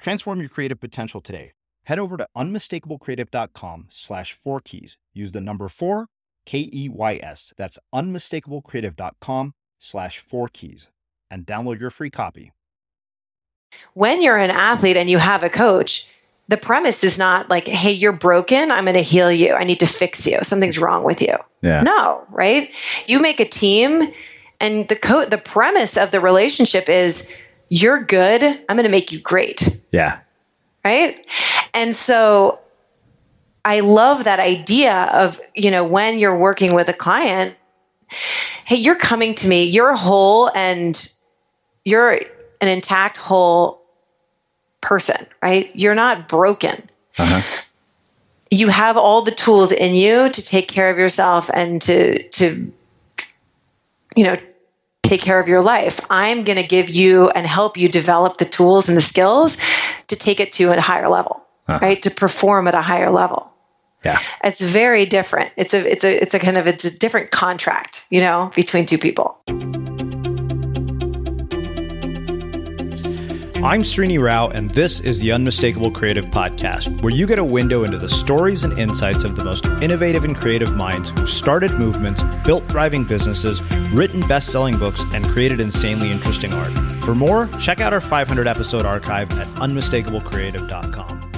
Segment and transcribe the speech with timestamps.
[0.00, 1.52] Transform your creative potential today.
[1.84, 4.96] Head over to unmistakablecreative.com slash four keys.
[5.12, 6.06] Use the number four,
[6.46, 7.52] K E Y S.
[7.56, 10.88] That's unmistakablecreative.com slash four keys
[11.30, 12.52] and download your free copy.
[13.94, 16.08] When you're an athlete and you have a coach,
[16.48, 18.70] the premise is not like, hey, you're broken.
[18.72, 19.54] I'm going to heal you.
[19.54, 20.38] I need to fix you.
[20.42, 21.36] Something's wrong with you.
[21.62, 21.82] Yeah.
[21.82, 22.70] No, right?
[23.06, 24.12] You make a team,
[24.58, 27.32] and the co- the premise of the relationship is
[27.70, 28.42] you're good.
[28.42, 29.80] I'm going to make you great.
[29.92, 30.18] Yeah.
[30.84, 31.26] Right.
[31.72, 32.58] And so
[33.64, 37.54] I love that idea of, you know, when you're working with a client,
[38.64, 41.12] hey, you're coming to me, you're whole and
[41.84, 42.20] you're
[42.60, 43.80] an intact, whole
[44.80, 45.70] person, right?
[45.74, 46.82] You're not broken.
[47.16, 47.42] Uh-huh.
[48.50, 52.72] You have all the tools in you to take care of yourself and to, to,
[54.16, 54.36] you know,
[55.02, 56.00] take care of your life.
[56.10, 59.58] I'm going to give you and help you develop the tools and the skills
[60.08, 61.78] to take it to a higher level, uh-huh.
[61.82, 62.02] right?
[62.02, 63.52] To perform at a higher level.
[64.04, 64.20] Yeah.
[64.42, 65.52] It's very different.
[65.56, 68.86] It's a it's a it's a kind of it's a different contract, you know, between
[68.86, 69.38] two people.
[73.62, 77.84] I'm Srini Rao, and this is the Unmistakable Creative Podcast, where you get a window
[77.84, 82.22] into the stories and insights of the most innovative and creative minds who've started movements,
[82.46, 83.60] built thriving businesses,
[83.92, 86.72] written best selling books, and created insanely interesting art.
[87.04, 91.32] For more, check out our 500 episode archive at unmistakablecreative.com.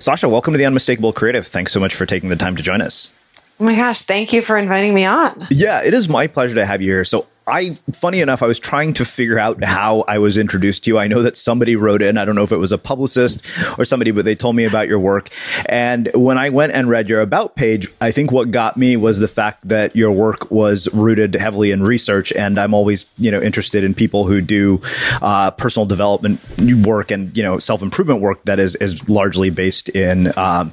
[0.00, 1.46] Sasha, welcome to the Unmistakable Creative.
[1.46, 3.12] Thanks so much for taking the time to join us.
[3.60, 5.46] Oh my gosh, thank you for inviting me on.
[5.52, 7.04] Yeah, it is my pleasure to have you here.
[7.04, 10.90] So, I, funny enough, I was trying to figure out how I was introduced to
[10.90, 10.98] you.
[10.98, 12.16] I know that somebody wrote in.
[12.16, 13.42] I don't know if it was a publicist
[13.78, 15.28] or somebody, but they told me about your work.
[15.66, 19.18] And when I went and read your about page, I think what got me was
[19.18, 22.32] the fact that your work was rooted heavily in research.
[22.32, 24.80] And I'm always, you know, interested in people who do
[25.20, 26.40] uh, personal development
[26.86, 30.72] work and, you know, self improvement work that is, is largely based in um,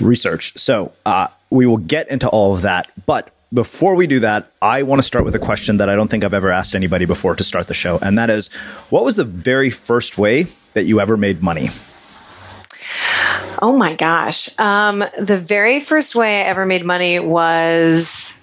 [0.00, 0.56] research.
[0.56, 2.90] So, uh, we will get into all of that.
[3.04, 6.08] But before we do that, I want to start with a question that I don't
[6.08, 7.98] think I've ever asked anybody before to start the show.
[8.00, 8.48] And that is
[8.90, 11.70] what was the very first way that you ever made money?
[13.60, 14.58] Oh my gosh.
[14.58, 18.38] Um, the very first way I ever made money was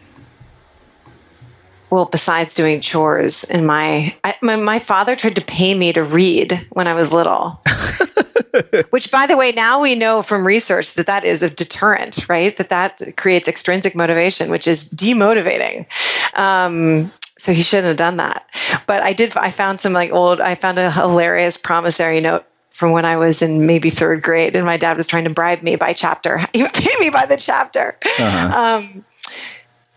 [1.89, 6.03] well, besides doing chores in my, I, my, my father tried to pay me to
[6.03, 7.61] read when I was little.
[8.89, 12.55] Which, by the way, now we know from research that that is a deterrent, right?
[12.57, 15.85] That that creates extrinsic motivation, which is demotivating.
[16.33, 18.49] Um, so he shouldn't have done that.
[18.85, 19.35] But I did.
[19.37, 20.41] I found some like old.
[20.41, 24.65] I found a hilarious promissory note from when I was in maybe third grade, and
[24.65, 26.45] my dad was trying to bribe me by chapter.
[26.53, 27.97] He would pay me by the chapter.
[28.01, 28.81] Uh-huh.
[28.81, 29.05] Um,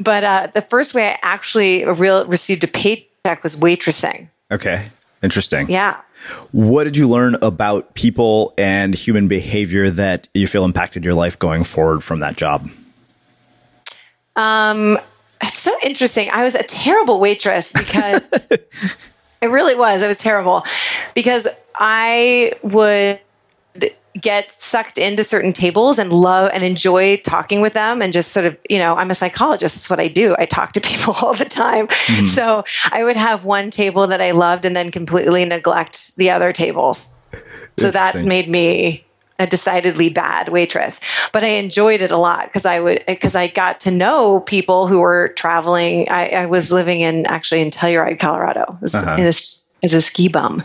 [0.01, 4.29] but uh, the first way I actually real, received a paycheck was waitressing.
[4.51, 4.87] Okay.
[5.23, 5.71] Interesting.
[5.71, 6.01] Yeah.
[6.53, 11.39] What did you learn about people and human behavior that you feel impacted your life
[11.39, 12.69] going forward from that job?
[14.37, 14.99] Um,
[15.43, 16.31] it's so interesting.
[16.31, 18.71] I was a terrible waitress because it
[19.43, 20.03] really was.
[20.03, 20.65] I was terrible
[21.15, 23.21] because I would
[24.21, 28.45] get sucked into certain tables and love and enjoy talking with them and just sort
[28.45, 29.77] of you know i'm a psychologist.
[29.77, 30.35] That's what i do.
[30.39, 31.89] I talk to people all the time.
[31.89, 32.27] Mm-hmm.
[32.27, 36.53] so i would have one table that i loved and then completely neglect the other
[36.53, 37.13] tables.
[37.79, 39.07] So that made me
[39.39, 41.01] a decidedly bad waitress.
[41.33, 44.87] But i enjoyed it a lot because i would because i got to know people
[44.87, 46.11] who were traveling.
[46.11, 48.79] I, I was living in actually in telluride colorado.
[48.83, 49.17] Uh-huh.
[49.17, 50.63] in this as a ski bum.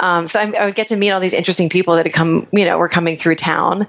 [0.00, 2.46] Um, so I, I, would get to meet all these interesting people that had come,
[2.52, 3.82] you know, were coming through town,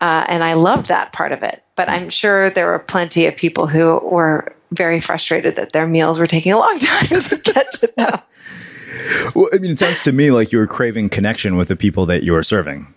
[0.00, 1.62] uh, and I loved that part of it.
[1.76, 6.18] But I'm sure there were plenty of people who were very frustrated that their meals
[6.18, 8.20] were taking a long time to get to them.
[9.34, 12.06] Well, I mean, it sounds to me like you were craving connection with the people
[12.06, 12.92] that you were serving.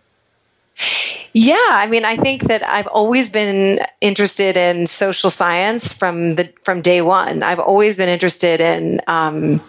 [1.34, 6.54] Yeah, I mean, I think that I've always been interested in social science from the
[6.64, 7.44] from day one.
[7.44, 9.62] I've always been interested in um,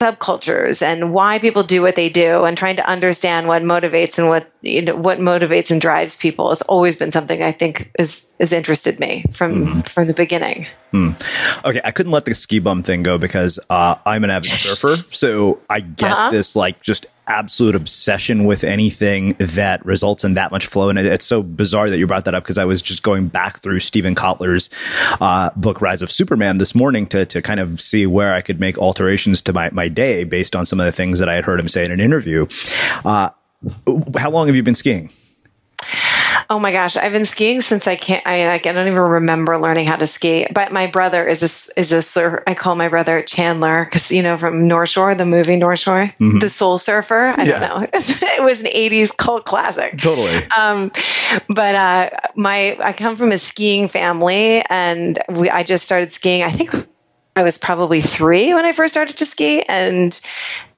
[0.00, 4.28] subcultures and why people do what they do and trying to understand what motivates and
[4.28, 8.32] what you know what motivates and drives people has always been something I think is
[8.38, 9.80] has interested me from mm-hmm.
[9.80, 10.66] from the beginning.
[10.92, 11.10] Hmm.
[11.64, 14.96] Okay, I couldn't let the ski bum thing go because uh, I'm an avid surfer,
[14.96, 16.30] so I get uh-huh.
[16.30, 20.88] this like just absolute obsession with anything that results in that much flow.
[20.88, 23.60] And it's so bizarre that you brought that up because I was just going back
[23.60, 24.70] through Steven Kotler's
[25.20, 28.60] uh, book Rise of Superman this morning to to kind of see where I could
[28.60, 31.44] make alterations to my my day based on some of the things that I had
[31.44, 32.46] heard him say in an interview.
[33.04, 33.30] Uh,
[34.16, 35.10] how long have you been skiing?
[36.50, 38.26] Oh my gosh, I've been skiing since I can't.
[38.26, 40.46] I, I don't even remember learning how to ski.
[40.52, 42.42] But my brother is a is a surfer.
[42.46, 46.06] I call my brother Chandler because you know from North Shore, the movie North Shore,
[46.06, 46.38] mm-hmm.
[46.38, 47.34] the Soul Surfer.
[47.36, 47.58] I yeah.
[47.58, 47.88] don't know.
[47.92, 49.98] it was an '80s cult classic.
[50.00, 50.44] Totally.
[50.56, 50.90] Um,
[51.48, 56.42] but uh, my I come from a skiing family, and we I just started skiing.
[56.42, 56.74] I think
[57.36, 60.18] I was probably three when I first started to ski, and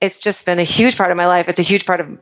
[0.01, 1.49] it's just been a huge part of my life.
[1.49, 2.19] It's a huge part of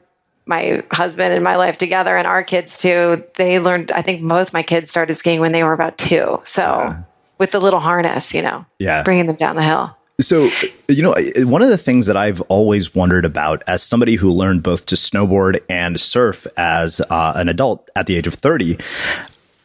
[0.49, 4.53] my husband and my life together and our kids too they learned i think both
[4.53, 6.41] my kids started skiing when they were about two.
[6.45, 7.03] So yeah.
[7.39, 9.03] with the little harness you know yeah.
[9.03, 9.95] bringing them down the hill.
[10.21, 10.51] So,
[10.89, 11.15] you know,
[11.47, 14.97] one of the things that I've always wondered about as somebody who learned both to
[14.97, 18.79] snowboard and surf as uh, an adult at the age of 30,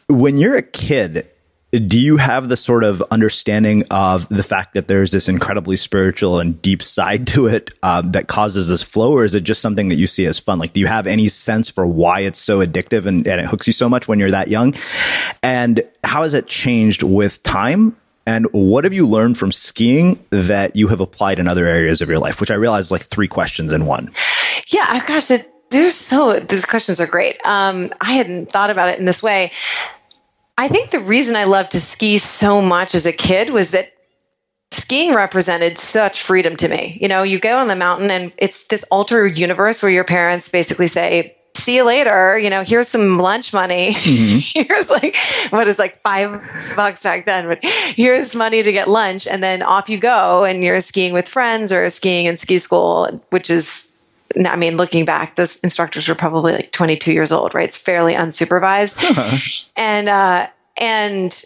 [0.09, 1.27] when you're a kid,
[1.73, 6.39] do you have the sort of understanding of the fact that there's this incredibly spiritual
[6.39, 9.89] and deep side to it uh, that causes this flow, or is it just something
[9.89, 10.59] that you see as fun?
[10.59, 13.65] Like, do you have any sense for why it's so addictive and, and it hooks
[13.65, 14.75] you so much when you're that young?
[15.41, 17.97] And how has it changed with time?
[18.25, 22.07] And what have you learned from skiing that you have applied in other areas of
[22.07, 22.39] your life?
[22.39, 24.11] Which I realize is like three questions in one.
[24.69, 27.43] Yeah, gosh, it, there's so these questions are great.
[27.45, 29.51] Um, I hadn't thought about it in this way.
[30.57, 33.91] I think the reason I loved to ski so much as a kid was that
[34.71, 36.97] skiing represented such freedom to me.
[37.01, 40.51] You know, you go on the mountain and it's this altered universe where your parents
[40.51, 42.38] basically say, see you later.
[42.38, 43.94] You know, here's some lunch money.
[44.13, 44.63] Mm-hmm.
[44.67, 45.15] here's like,
[45.50, 46.41] what is like five
[46.75, 49.27] bucks back then, but here's money to get lunch.
[49.27, 53.23] And then off you go and you're skiing with friends or skiing in ski school,
[53.31, 53.93] which is
[54.35, 57.68] I mean, looking back, those instructors were probably like 22 years old, right?
[57.68, 59.38] It's fairly unsupervised, uh-huh.
[59.75, 60.47] and uh,
[60.77, 61.45] and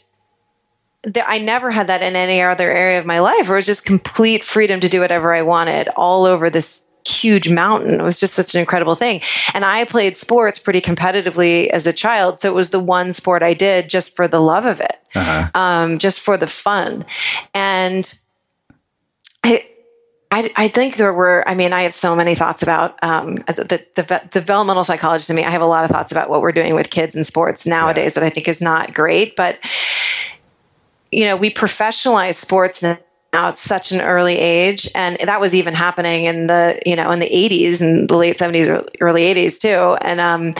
[1.04, 3.50] the, I never had that in any other area of my life.
[3.50, 8.00] It was just complete freedom to do whatever I wanted all over this huge mountain.
[8.00, 9.22] It was just such an incredible thing.
[9.54, 13.44] And I played sports pretty competitively as a child, so it was the one sport
[13.44, 15.50] I did just for the love of it, uh-huh.
[15.56, 17.06] um, just for the fun,
[17.54, 18.20] and.
[19.44, 19.66] I,
[20.30, 23.86] I, I, think there were, I mean, I have so many thoughts about um, the,
[23.96, 25.46] the, the, developmental psychologist in me.
[25.46, 28.16] I have a lot of thoughts about what we're doing with kids in sports nowadays
[28.16, 28.22] yeah.
[28.22, 29.38] that I think is not great.
[29.38, 29.60] But,
[31.12, 32.98] you know, we professionalize sports now
[33.34, 34.90] at such an early age.
[34.94, 38.38] And that was even happening in the, you know, in the 80s and the late
[38.38, 39.98] 70s, early 80s too.
[40.02, 40.54] And, um,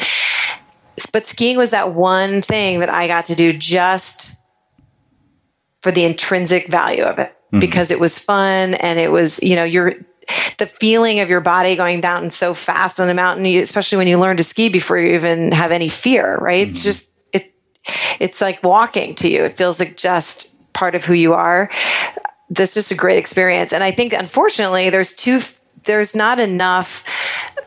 [1.12, 4.36] but skiing was that one thing that I got to do just
[5.82, 7.60] for the intrinsic value of it mm-hmm.
[7.60, 9.96] because it was fun and it was, you know, you're
[10.58, 14.20] the feeling of your body going down so fast on a mountain, especially when you
[14.20, 16.64] learn to ski before you even have any fear, right?
[16.66, 16.72] Mm-hmm.
[16.72, 17.54] It's just it
[18.20, 19.44] it's like walking to you.
[19.46, 21.72] It feels like just part of who you are.
[22.50, 23.74] That's just a great experience.
[23.74, 25.40] And I think unfortunately there's two
[25.84, 27.06] there's not enough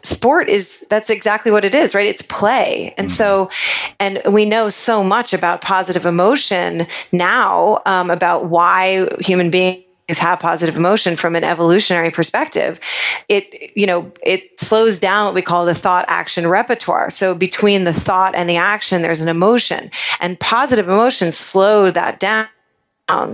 [0.03, 2.07] sport is that's exactly what it is right?
[2.07, 2.95] It's play.
[2.97, 3.15] And mm-hmm.
[3.15, 3.51] so
[3.99, 10.41] and we know so much about positive emotion now um, about why human beings have
[10.41, 12.81] positive emotion from an evolutionary perspective.
[13.29, 17.11] It you know it slows down what we call the thought action repertoire.
[17.11, 22.21] So between the thought and the action there's an emotion and positive emotions slow that
[22.21, 22.49] down.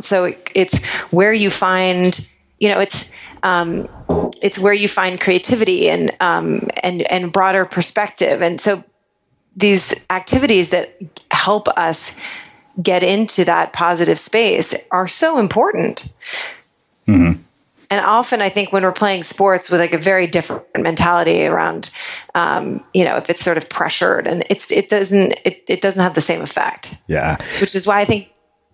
[0.00, 2.28] So it, it's where you find
[2.58, 3.88] you know it's um,
[4.42, 8.42] it's where you find creativity and um, and and broader perspective.
[8.42, 8.84] And so
[9.56, 11.00] these activities that
[11.30, 12.18] help us
[12.80, 16.04] get into that positive space are so important.
[17.08, 17.40] Mm-hmm.
[17.88, 21.90] And often, I think when we're playing sports with like a very different mentality around,
[22.34, 26.02] um, you know, if it's sort of pressured and it's it doesn't it, it doesn't
[26.02, 26.96] have the same effect.
[27.06, 28.28] Yeah, which is why I think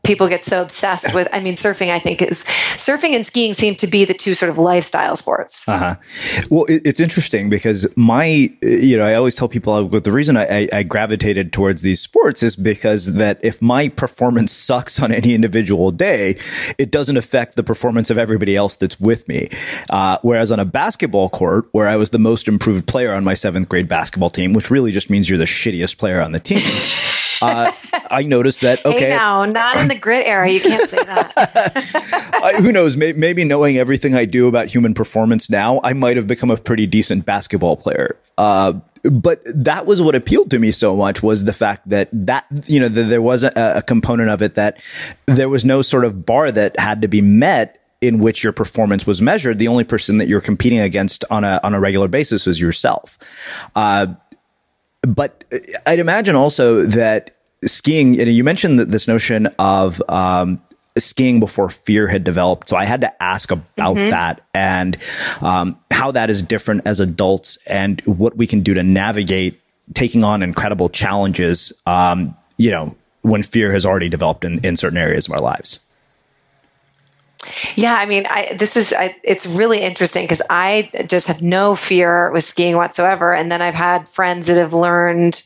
[0.05, 2.45] people get so obsessed with i mean surfing i think is
[2.77, 5.69] surfing and skiing seem to be the two sort of lifestyle sports.
[5.69, 5.97] Uh-huh.
[6.51, 10.69] Well it, it's interesting because my you know i always tell people the reason I,
[10.73, 15.91] I, gravitated towards these sports is because that if my performance sucks on any individual
[15.91, 16.37] day
[16.79, 19.49] it doesn't affect the performance of everybody else that's with me.
[19.91, 23.35] Uh, whereas on a basketball court where i was the most improved player on my
[23.35, 26.59] seventh grade basketball team which really just means you're the shittiest player on the team
[27.43, 27.73] uh,
[28.11, 28.85] I noticed that.
[28.85, 30.49] Okay, hey now not in the grit era.
[30.49, 32.55] You can't say that.
[32.61, 32.97] who knows?
[32.97, 36.57] May, maybe knowing everything I do about human performance now, I might have become a
[36.57, 38.17] pretty decent basketball player.
[38.39, 42.47] Uh, but that was what appealed to me so much was the fact that that
[42.67, 44.79] you know the, there was a, a component of it that
[45.27, 49.07] there was no sort of bar that had to be met in which your performance
[49.07, 49.59] was measured.
[49.59, 53.19] The only person that you're competing against on a on a regular basis was yourself.
[53.75, 54.09] Uh,
[55.03, 55.45] but
[55.87, 60.63] I'd imagine also that skiing, you, know, you mentioned that this notion of um,
[60.97, 62.69] skiing before fear had developed.
[62.69, 64.11] So I had to ask about mm-hmm.
[64.11, 64.97] that and
[65.41, 69.61] um, how that is different as adults and what we can do to navigate
[69.95, 74.99] taking on incredible challenges, um, you know, when fear has already developed in, in certain
[74.99, 75.81] areas of our lives.
[77.75, 81.75] Yeah, I mean, I, this is I, it's really interesting because I just have no
[81.75, 85.43] fear with skiing whatsoever, and then I've had friends that have learned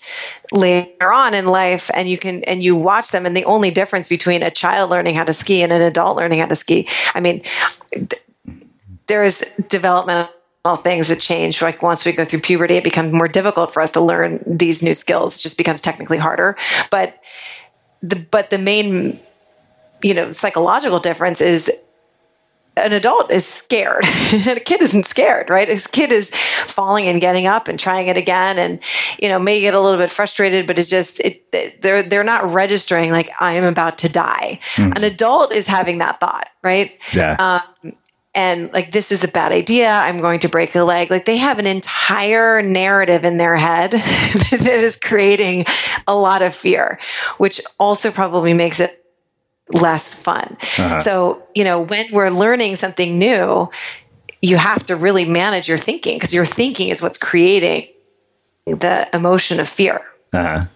[0.52, 4.08] later on in life, and you can and you watch them, and the only difference
[4.08, 7.20] between a child learning how to ski and an adult learning how to ski, I
[7.20, 7.42] mean,
[7.92, 8.12] th-
[9.06, 10.30] there is developmental
[10.78, 11.62] things that change.
[11.62, 14.82] Like once we go through puberty, it becomes more difficult for us to learn these
[14.82, 15.38] new skills.
[15.38, 16.56] It just becomes technically harder,
[16.90, 17.18] but
[18.02, 19.18] the but the main
[20.02, 21.70] you know psychological difference is
[22.76, 24.04] an adult is scared.
[24.33, 25.68] And a kid isn't scared right?
[25.68, 28.80] A kid is falling and getting up and trying it again and
[29.18, 32.52] you know may get a little bit frustrated but it's just it, they're they're not
[32.52, 34.61] registering like i am about to die.
[34.75, 34.97] Mm.
[34.97, 36.99] an adult is having that thought right?
[37.12, 37.62] Yeah.
[37.83, 37.92] Um,
[38.35, 39.88] and like this is a bad idea.
[39.88, 41.11] I'm going to break a leg.
[41.11, 45.64] Like they have an entire narrative in their head that is creating
[46.06, 47.00] a lot of fear
[47.38, 49.05] which also probably makes it
[49.70, 50.56] less fun.
[50.78, 51.00] Uh-huh.
[51.00, 53.68] So, you know, when we're learning something new,
[54.42, 57.88] you have to really manage your thinking because your thinking is what's creating
[58.66, 60.02] the emotion of fear.
[60.32, 60.66] Uh-huh.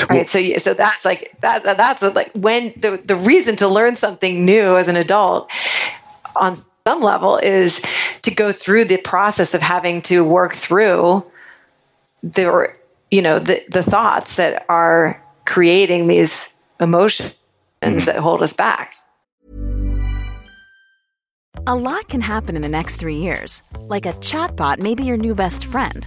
[0.00, 0.10] Right.
[0.10, 1.64] Well, so, so that's like that.
[1.64, 5.50] That's like when the the reason to learn something new as an adult,
[6.36, 7.82] on some level, is
[8.22, 11.24] to go through the process of having to work through
[12.22, 12.70] the
[13.10, 17.34] you know the the thoughts that are creating these emotions
[17.82, 18.04] mm.
[18.06, 18.96] that hold us back.
[21.66, 23.62] A lot can happen in the next three years.
[23.80, 26.06] Like a chatbot may be your new best friend.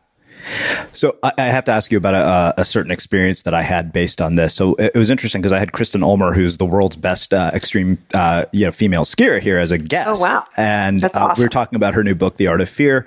[0.93, 3.91] So I, I have to ask you about a, a, certain experience that I had
[3.91, 4.53] based on this.
[4.53, 7.97] So it, was interesting because I had Kristen Ulmer, who's the world's best uh, extreme,
[8.13, 10.09] uh, you know, female skier here as a guest.
[10.09, 10.45] Oh wow!
[10.57, 11.41] And uh, awesome.
[11.41, 13.05] we were talking about her new book, The Art of Fear.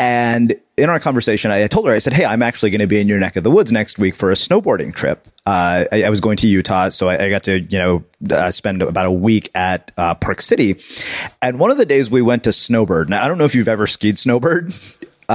[0.00, 3.00] And in our conversation, I told her, I said, Hey, I'm actually going to be
[3.00, 5.26] in your neck of the woods next week for a snowboarding trip.
[5.44, 8.52] Uh, I, I, was going to Utah, so I, I got to, you know, uh,
[8.52, 10.80] spend about a week at uh, Park City.
[11.42, 13.10] And one of the days we went to Snowbird.
[13.10, 14.72] Now, I don't know if you've ever skied Snowbird.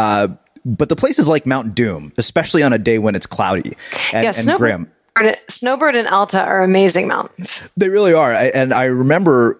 [0.65, 3.75] But the place is like Mount Doom, especially on a day when it's cloudy
[4.13, 5.35] and, yeah, and Snowbird, grim.
[5.47, 7.69] Snowbird and Alta are amazing mountains.
[7.77, 8.33] They really are.
[8.33, 9.59] I, and I remember,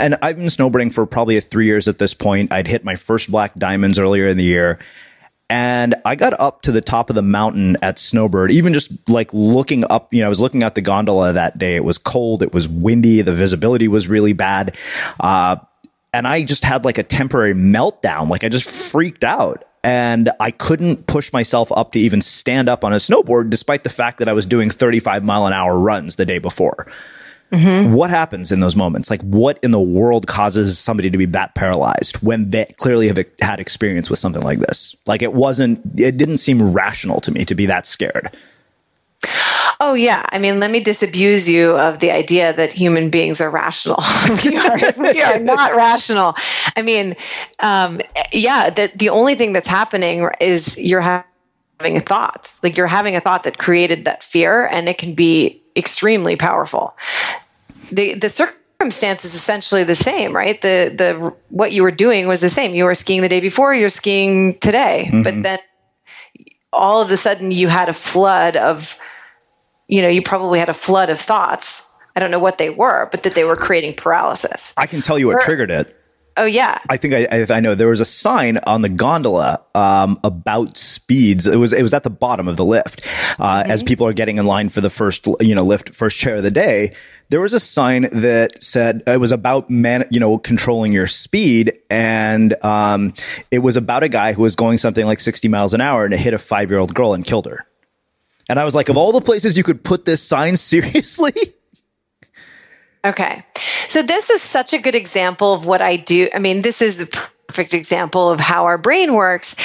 [0.00, 2.52] and I've been snowboarding for probably three years at this point.
[2.52, 4.78] I'd hit my first black diamonds earlier in the year.
[5.50, 9.28] And I got up to the top of the mountain at Snowbird, even just like
[9.32, 11.76] looking up, you know, I was looking at the gondola that day.
[11.76, 12.42] It was cold.
[12.42, 13.20] It was windy.
[13.20, 14.74] The visibility was really bad.
[15.20, 15.56] Uh,
[16.14, 18.30] and I just had like a temporary meltdown.
[18.30, 22.84] Like I just freaked out and I couldn't push myself up to even stand up
[22.84, 26.16] on a snowboard, despite the fact that I was doing 35 mile an hour runs
[26.16, 26.86] the day before.
[27.52, 27.92] Mm-hmm.
[27.92, 29.10] What happens in those moments?
[29.10, 33.18] Like, what in the world causes somebody to be that paralyzed when they clearly have
[33.40, 34.96] had experience with something like this?
[35.06, 38.34] Like, it wasn't, it didn't seem rational to me to be that scared.
[39.80, 43.50] Oh yeah, I mean, let me disabuse you of the idea that human beings are
[43.50, 44.02] rational.
[44.44, 46.34] we are we are not rational.
[46.76, 47.16] I mean,
[47.58, 48.00] um,
[48.32, 52.52] yeah, the the only thing that's happening is you're having a thought.
[52.62, 56.96] Like you're having a thought that created that fear, and it can be extremely powerful.
[57.90, 60.60] The the circumstance is essentially the same, right?
[60.60, 62.74] The the what you were doing was the same.
[62.74, 65.22] You were skiing the day before, you're skiing today, mm-hmm.
[65.22, 65.58] but then
[66.72, 68.98] all of a sudden you had a flood of
[69.86, 71.86] you know, you probably had a flood of thoughts.
[72.16, 74.72] I don't know what they were, but that they were creating paralysis.
[74.76, 75.96] I can tell you what or, triggered it.
[76.36, 80.18] Oh yeah, I think I, I, know there was a sign on the gondola um,
[80.24, 81.46] about speeds.
[81.46, 83.06] It was it was at the bottom of the lift
[83.38, 83.70] uh, mm-hmm.
[83.70, 86.42] as people are getting in line for the first you know lift first chair of
[86.42, 86.92] the day.
[87.28, 91.78] There was a sign that said it was about man you know controlling your speed,
[91.88, 93.14] and um,
[93.52, 96.12] it was about a guy who was going something like sixty miles an hour and
[96.12, 97.64] it hit a five year old girl and killed her.
[98.48, 101.32] And I was like, of all the places you could put this sign, seriously?
[103.04, 103.44] Okay.
[103.88, 106.28] So this is such a good example of what I do.
[106.34, 109.56] I mean, this is a perfect example of how our brain works.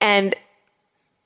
[0.00, 0.34] And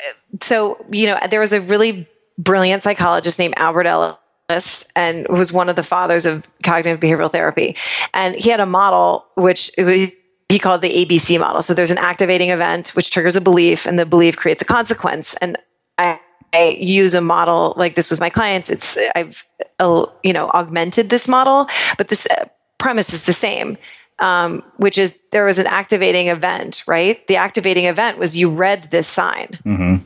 [0.00, 5.52] uh, so, you know, there was a really brilliant psychologist named Albert Ellis and was
[5.52, 7.76] one of the fathers of cognitive behavioral therapy.
[8.14, 11.60] And he had a model which he called the ABC model.
[11.60, 15.34] So there's an activating event which triggers a belief and the belief creates a consequence.
[15.34, 15.58] And
[15.98, 16.20] I
[16.52, 19.46] I use a model like this with my clients, it's I've
[19.78, 22.46] uh, you know augmented this model, but this uh,
[22.78, 23.76] premise is the same,
[24.18, 27.24] um, which is there was an activating event, right?
[27.26, 29.96] The activating event was you read this sign, mm-hmm.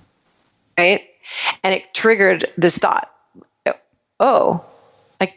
[0.77, 1.03] right,
[1.63, 3.09] and it triggered this thought.
[4.19, 4.65] Oh,
[5.21, 5.37] like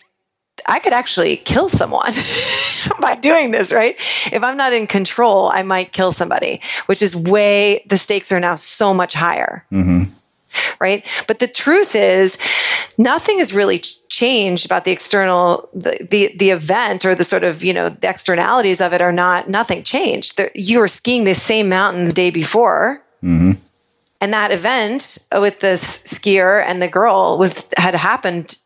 [0.65, 2.13] I could actually kill someone
[2.99, 3.95] by doing this, right?
[4.31, 8.39] If I'm not in control, I might kill somebody, which is way the stakes are
[8.39, 9.65] now so much higher.
[9.71, 10.14] Mm-hmm
[10.79, 11.03] right?
[11.27, 12.37] But the truth is
[12.97, 17.63] nothing has really changed about the external the, the the event or the sort of
[17.63, 20.41] you know the externalities of it are not nothing changed.
[20.53, 23.01] You were skiing the same mountain the day before.
[23.23, 23.53] Mm-hmm.
[24.21, 28.59] and that event with the skier and the girl was had happened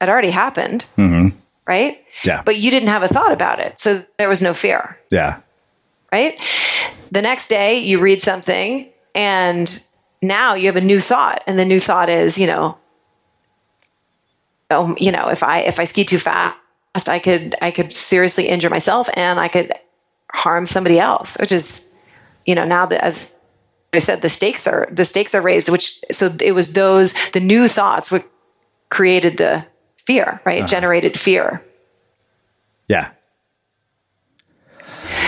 [0.00, 0.86] had already happened.
[0.96, 1.36] Mm-hmm.
[1.66, 2.04] right?
[2.22, 2.42] Yeah.
[2.44, 3.80] But you didn't have a thought about it.
[3.80, 4.98] So there was no fear.
[5.10, 5.40] Yeah.
[6.12, 6.38] Right?
[7.10, 9.82] The next day you read something and
[10.22, 12.78] now you have a new thought and the new thought is you know
[14.70, 16.56] oh, you know if i if i ski too fast
[17.08, 19.72] i could i could seriously injure myself and i could
[20.32, 21.90] harm somebody else which is
[22.44, 23.32] you know now that as
[23.92, 27.40] i said the stakes are the stakes are raised which so it was those the
[27.40, 28.24] new thoughts what
[28.88, 29.66] created the
[30.06, 30.58] fear, right?
[30.58, 30.66] Uh-huh.
[30.66, 31.62] Generated fear.
[32.88, 33.10] Yeah.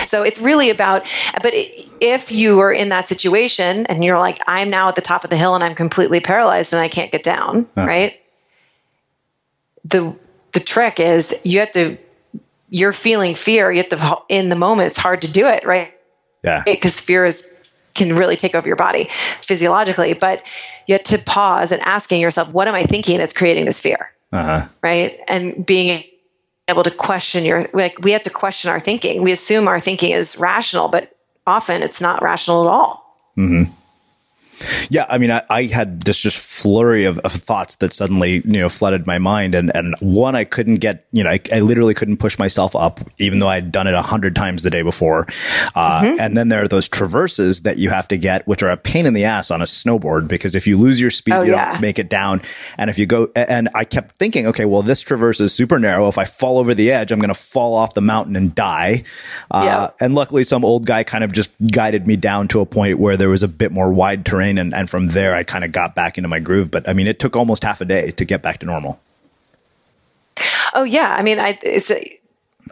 [0.09, 1.05] So it's really about,
[1.41, 5.23] but if you are in that situation and you're like, I'm now at the top
[5.23, 7.87] of the hill and I'm completely paralyzed and I can't get down, uh-huh.
[7.87, 8.19] right?
[9.85, 10.15] The
[10.51, 11.97] the trick is you have to
[12.69, 13.71] you're feeling fear.
[13.71, 14.87] You have to in the moment.
[14.87, 15.93] It's hard to do it, right?
[16.43, 16.63] Yeah.
[16.65, 17.47] Because fear is
[17.93, 19.09] can really take over your body
[19.41, 20.43] physiologically, but
[20.87, 24.11] you have to pause and asking yourself, what am I thinking that's creating this fear?
[24.31, 24.67] Uh-huh.
[24.81, 25.19] Right.
[25.27, 26.03] And being
[26.69, 29.21] able to question your, like, we have to question our thinking.
[29.21, 33.17] We assume our thinking is rational, but often it's not rational at all.
[33.37, 33.73] Mm-hmm.
[34.89, 38.59] Yeah, I mean, I, I had this just flurry of, of, thoughts that suddenly, you
[38.59, 39.55] know, flooded my mind.
[39.55, 42.99] And, and one, I couldn't get, you know, I, I literally couldn't push myself up,
[43.17, 45.25] even though I had done it a hundred times the day before.
[45.75, 46.19] Uh, mm-hmm.
[46.19, 49.05] And then there are those traverses that you have to get, which are a pain
[49.05, 51.71] in the ass on a snowboard, because if you lose your speed, oh, you yeah.
[51.71, 52.41] don't make it down.
[52.77, 56.07] And if you go, and I kept thinking, okay, well, this traverse is super narrow.
[56.07, 59.03] If I fall over the edge, I'm going to fall off the mountain and die.
[59.49, 59.89] Uh, yeah.
[60.05, 63.15] And luckily, some old guy kind of just guided me down to a point where
[63.15, 64.57] there was a bit more wide terrain.
[64.57, 66.71] And, and from there, I kind of got back into my groove.
[66.71, 68.99] But I mean, it took almost half a day to get back to normal.
[70.73, 71.91] Oh yeah, I mean, I, it's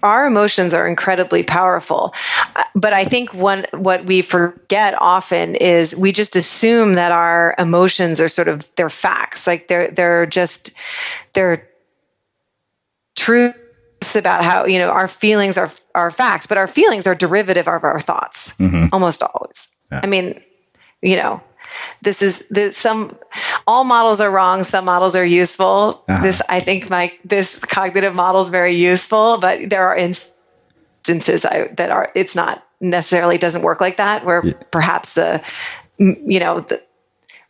[0.03, 2.13] our emotions are incredibly powerful,
[2.75, 8.19] but I think one what we forget often is we just assume that our emotions
[8.21, 10.73] are sort of they're facts, like they're they're just
[11.33, 11.67] they're
[13.15, 17.67] truths about how you know our feelings are are facts, but our feelings are derivative
[17.67, 18.87] of our thoughts mm-hmm.
[18.91, 19.75] almost always.
[19.91, 20.01] Yeah.
[20.03, 20.41] I mean,
[21.01, 21.41] you know,
[22.01, 23.17] this is this some
[23.65, 26.21] all models are wrong some models are useful uh-huh.
[26.21, 31.67] this i think my this cognitive model is very useful but there are instances I,
[31.77, 34.53] that are it's not necessarily doesn't work like that where yeah.
[34.71, 35.43] perhaps the
[35.97, 36.81] you know the,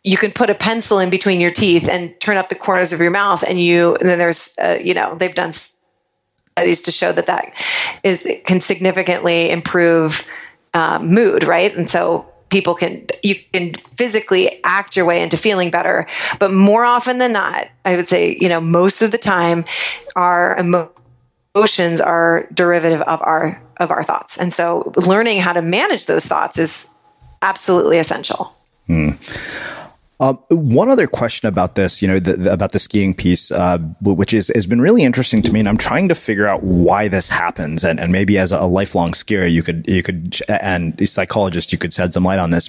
[0.04, 3.00] you can put a pencil in between your teeth and turn up the corners of
[3.00, 7.12] your mouth and you and then there's uh, you know they've done studies to show
[7.12, 7.52] that that
[8.02, 10.26] is can significantly improve
[10.74, 15.70] uh, mood right and so people can you can physically act your way into feeling
[15.70, 16.06] better.
[16.38, 19.64] But more often than not i would say you know most of the time
[20.16, 24.40] our emotions are derivative of our of our thoughts.
[24.40, 26.90] And so learning how to manage those thoughts is
[27.42, 28.54] absolutely essential.
[28.86, 29.10] Hmm.
[30.20, 33.78] Um, one other question about this, you know, the, the, about the skiing piece, uh,
[34.02, 37.06] which is has been really interesting to me, and I'm trying to figure out why
[37.06, 41.06] this happens, and, and maybe as a lifelong skier, you could you could and a
[41.06, 42.68] psychologist, you could shed some light on this.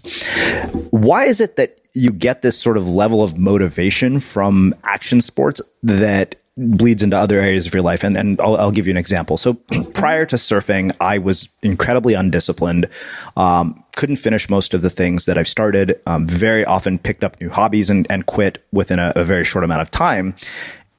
[0.92, 5.60] Why is it that you get this sort of level of motivation from action sports
[5.82, 8.04] that bleeds into other areas of your life.
[8.04, 9.38] And, and I'll, I'll give you an example.
[9.38, 9.54] So
[9.94, 12.90] prior to surfing, I was incredibly undisciplined.
[13.38, 16.00] Um, couldn't finish most of the things that I've started.
[16.06, 19.64] Um, very often picked up new hobbies and, and quit within a, a very short
[19.64, 20.36] amount of time.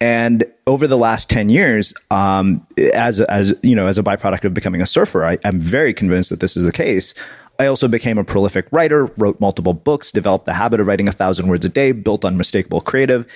[0.01, 4.55] And over the last 10 years, um, as, as, you know, as a byproduct of
[4.55, 7.13] becoming a surfer, I, I'm very convinced that this is the case.
[7.59, 11.13] I also became a prolific writer, wrote multiple books, developed the habit of writing a
[11.13, 13.27] thousand words a day, built unmistakable creative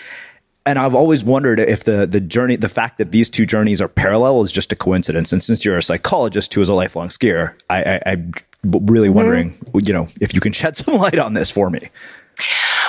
[0.66, 3.88] and I've always wondered if the the journey, the fact that these two journeys are
[3.88, 5.33] parallel, is just a coincidence.
[5.33, 9.16] And since you're a psychologist who is a lifelong skier, I, I, am really mm-hmm.
[9.16, 11.90] wondering, you know, if you can shed some light on this for me.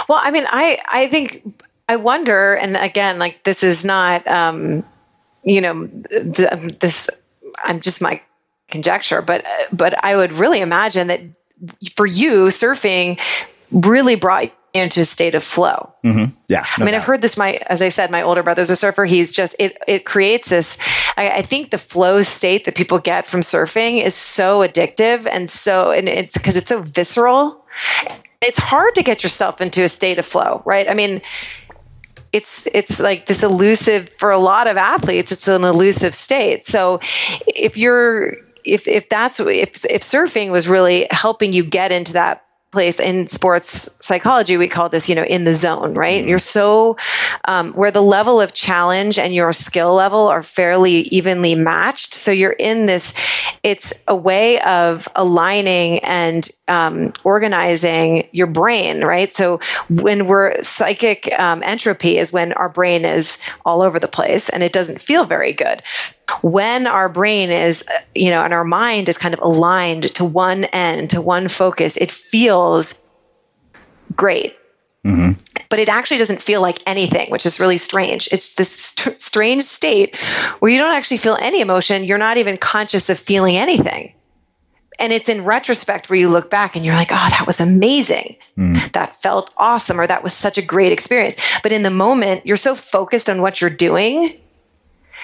[0.08, 1.44] Well, I mean, I I think
[1.90, 4.86] I wonder, and again, like this is not, um,
[5.44, 7.10] you know, the, this.
[7.64, 8.22] I'm just my
[8.70, 11.22] conjecture, but but I would really imagine that
[11.96, 13.20] for you, surfing
[13.72, 15.94] really brought into a state of flow.
[16.04, 16.36] Mm-hmm.
[16.48, 16.66] Yeah.
[16.78, 17.02] No I mean, doubt.
[17.02, 17.38] I've heard this.
[17.38, 19.06] My, as I said, my older brother's a surfer.
[19.06, 20.78] He's just, it, it creates this,
[21.16, 25.28] I, I, think the flow state that people get from surfing is so addictive.
[25.32, 27.66] And so, and it's because it's so visceral.
[28.42, 30.90] It's hard to get yourself into a state of flow, right?
[30.90, 31.22] I mean,
[32.34, 37.00] it's it's like this elusive for a lot of athletes it's an elusive state so
[37.48, 38.36] if you're
[38.66, 42.45] if if that's if if surfing was really helping you get into that
[42.76, 46.20] place in sports psychology we call this you know in the zone right?
[46.20, 46.30] Mm-hmm.
[46.30, 46.98] you're so
[47.46, 52.14] um, where the level of challenge and your skill level are fairly evenly matched.
[52.14, 53.14] So you're in this
[53.64, 59.34] it's a way of aligning and um, organizing your brain right?
[59.34, 64.50] So when we're psychic um, entropy is when our brain is all over the place
[64.50, 65.82] and it doesn't feel very good
[66.42, 70.66] when our brain is, you know, and our mind is kind of aligned to one
[70.66, 73.02] end, to one focus, it feels
[74.16, 74.56] great.
[75.06, 75.34] Mm-hmm.
[75.70, 78.28] But it actually doesn't feel like anything, which is really strange.
[78.32, 80.16] It's this st- strange state
[80.60, 82.06] where you don't actually feel any emotion.
[82.06, 84.14] You're not even conscious of feeling anything.
[84.98, 88.38] And it's in retrospect where you look back and you're like, oh, that was amazing.
[88.58, 88.92] Mm.
[88.94, 91.36] That felt awesome, or that was such a great experience.
[91.62, 94.40] But in the moment, you're so focused on what you're doing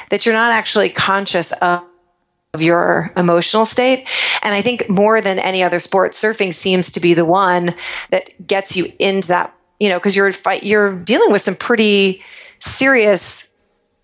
[0.10, 1.84] that you're not actually conscious of
[2.54, 4.08] of your emotional state.
[4.44, 7.74] And I think more than any other sport, surfing seems to be the one
[8.10, 12.22] that gets you into that, you know, because you're you're dealing with some pretty
[12.60, 13.52] serious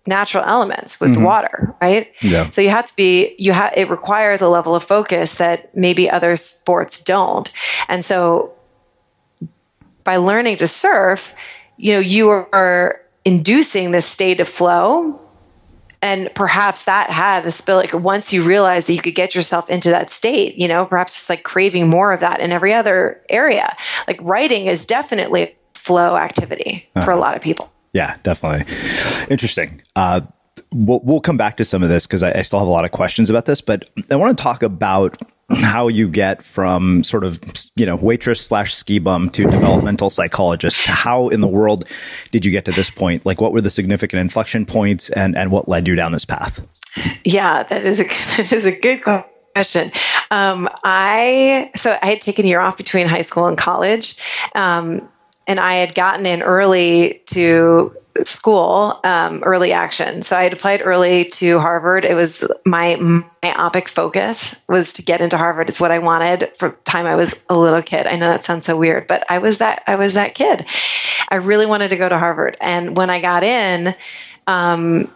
[0.06, 1.24] natural elements with mm-hmm.
[1.24, 2.10] water, right?
[2.22, 2.48] Yeah.
[2.48, 6.10] So you have to be you have it requires a level of focus that maybe
[6.10, 7.52] other sports don't.
[7.88, 8.54] And so
[10.04, 11.34] by learning to surf,
[11.76, 15.20] you know, you are inducing this state of flow
[16.02, 19.68] and perhaps that had a spill like once you realize that you could get yourself
[19.68, 23.20] into that state you know perhaps it's like craving more of that in every other
[23.28, 23.74] area.
[24.06, 27.04] Like writing is definitely a flow activity uh-huh.
[27.04, 27.70] for a lot of people.
[27.92, 28.72] Yeah definitely.
[29.30, 29.82] Interesting.
[29.96, 30.20] Uh,
[30.72, 32.84] we'll, we'll come back to some of this because I, I still have a lot
[32.84, 35.16] of questions about this but i want to talk about
[35.50, 37.40] how you get from sort of
[37.74, 40.80] you know waitress slash ski bum to developmental psychologist.
[40.80, 41.84] How in the world
[42.30, 43.24] did you get to this point?
[43.24, 46.66] Like what were the significant inflection points and and what led you down this path?
[47.24, 48.04] Yeah that is a
[48.36, 49.90] that is a good question.
[50.30, 54.16] Um, i so i had taken a year off between high school and college
[54.54, 55.08] um,
[55.48, 60.22] and i had gotten in early to school, um, early action.
[60.22, 62.04] So I had applied early to Harvard.
[62.04, 62.96] It was my
[63.42, 65.68] myopic focus was to get into Harvard.
[65.68, 68.06] It's what I wanted from time I was a little kid.
[68.06, 70.66] I know that sounds so weird, but I was that I was that kid.
[71.28, 73.94] I really wanted to go to Harvard, and when I got in,
[74.46, 75.10] um,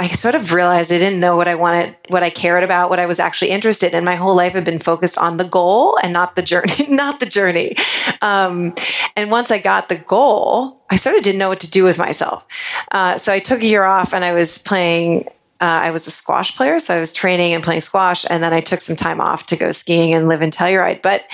[0.00, 2.98] I sort of realized I didn't know what I wanted, what I cared about, what
[2.98, 4.02] I was actually interested in.
[4.02, 7.26] My whole life had been focused on the goal and not the journey, not the
[7.26, 7.76] journey.
[8.22, 8.74] Um,
[9.14, 11.98] and once I got the goal, I sort of didn't know what to do with
[11.98, 12.46] myself.
[12.90, 15.26] Uh, so I took a year off and I was playing.
[15.60, 18.54] Uh, I was a squash player, so I was training and playing squash, and then
[18.54, 21.02] I took some time off to go skiing and live in Telluride.
[21.02, 21.26] But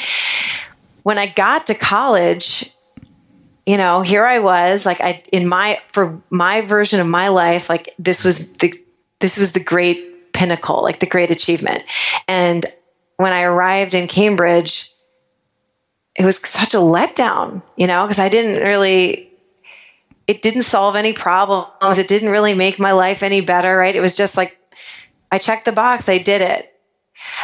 [1.05, 2.68] when I got to college,
[3.66, 7.68] you know, here I was, like I in my for my version of my life,
[7.68, 8.72] like this was the
[9.18, 11.83] this was the great pinnacle, like the great achievement.
[12.29, 12.64] And
[13.16, 14.90] when I arrived in Cambridge,
[16.14, 19.31] it was such a letdown, you know, because I didn't really
[20.29, 21.98] it didn't solve any problems.
[21.98, 23.94] It didn't really make my life any better, right?
[23.94, 24.57] It was just like
[25.33, 26.72] I checked the box, I did it.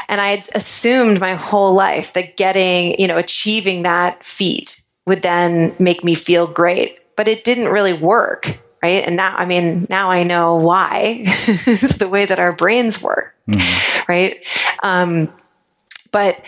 [0.08, 5.22] And I had assumed my whole life that getting, you know, achieving that feat would
[5.22, 6.98] then make me feel great.
[7.16, 9.04] But it didn't really work, right?
[9.04, 11.22] And now, I mean, now I know why.
[11.24, 14.10] it's the way that our brains work, mm-hmm.
[14.10, 14.40] right?
[14.82, 15.32] Um,
[16.10, 16.42] but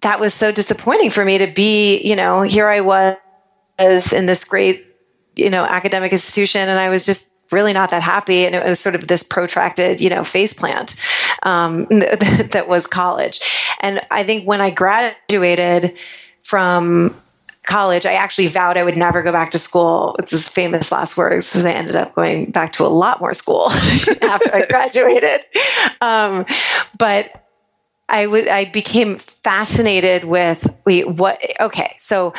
[0.00, 3.16] that was so disappointing for me to be, you know, here I was
[4.12, 4.86] in this great,
[5.36, 8.80] you know, academic institution, and I was just really not that happy and it was
[8.80, 10.96] sort of this protracted you know face plant
[11.42, 13.40] um, that was college
[13.80, 15.94] and i think when i graduated
[16.44, 17.16] from
[17.64, 20.14] college, I actually vowed I would never go back to school.
[20.18, 23.32] It's his famous last words because I ended up going back to a lot more
[23.32, 23.66] school
[24.22, 25.40] after I graduated.
[26.00, 26.44] Um,
[26.98, 27.40] but
[28.06, 32.34] I was I became fascinated with wait what okay so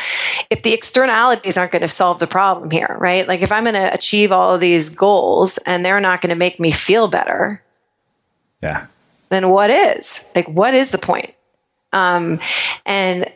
[0.52, 3.74] if the externalities aren't going to solve the problem here right like if I'm going
[3.74, 7.64] to achieve all of these goals and they're not going to make me feel better
[8.62, 8.86] yeah
[9.30, 11.34] then what is like what is the point
[11.92, 12.42] um,
[12.86, 13.32] and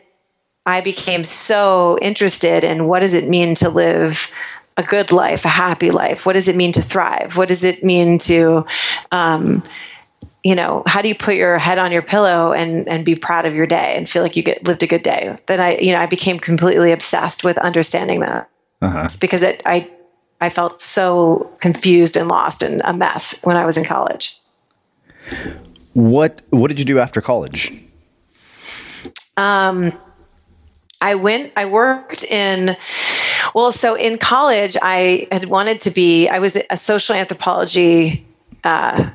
[0.66, 4.32] I became so interested in what does it mean to live
[4.76, 6.26] a good life, a happy life?
[6.26, 7.36] What does it mean to thrive?
[7.36, 8.66] What does it mean to,
[9.10, 9.62] um,
[10.44, 13.44] you know, how do you put your head on your pillow and and be proud
[13.46, 15.36] of your day and feel like you get lived a good day?
[15.46, 18.48] Then I, you know, I became completely obsessed with understanding that.
[18.80, 19.08] Uh-huh.
[19.20, 19.90] Because it, I
[20.40, 24.38] I felt so confused and lost and a mess when I was in college.
[25.92, 27.84] What What did you do after college?
[29.36, 29.92] Um,
[31.00, 32.76] I went, I worked in,
[33.54, 38.26] well, so in college, I had wanted to be, I was a social anthropology
[38.62, 39.10] uh,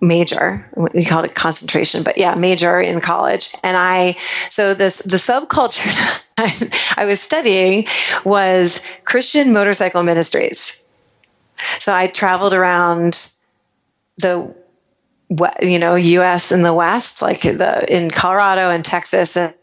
[0.00, 0.70] major.
[0.76, 3.54] We called it concentration, but yeah, major in college.
[3.62, 4.16] And I,
[4.50, 7.86] so this, the subculture I, I was studying
[8.24, 10.82] was Christian motorcycle ministries.
[11.78, 13.30] So I traveled around
[14.16, 14.54] the
[15.62, 16.50] you know U.S.
[16.50, 19.54] in the West, like the in Colorado and Texas and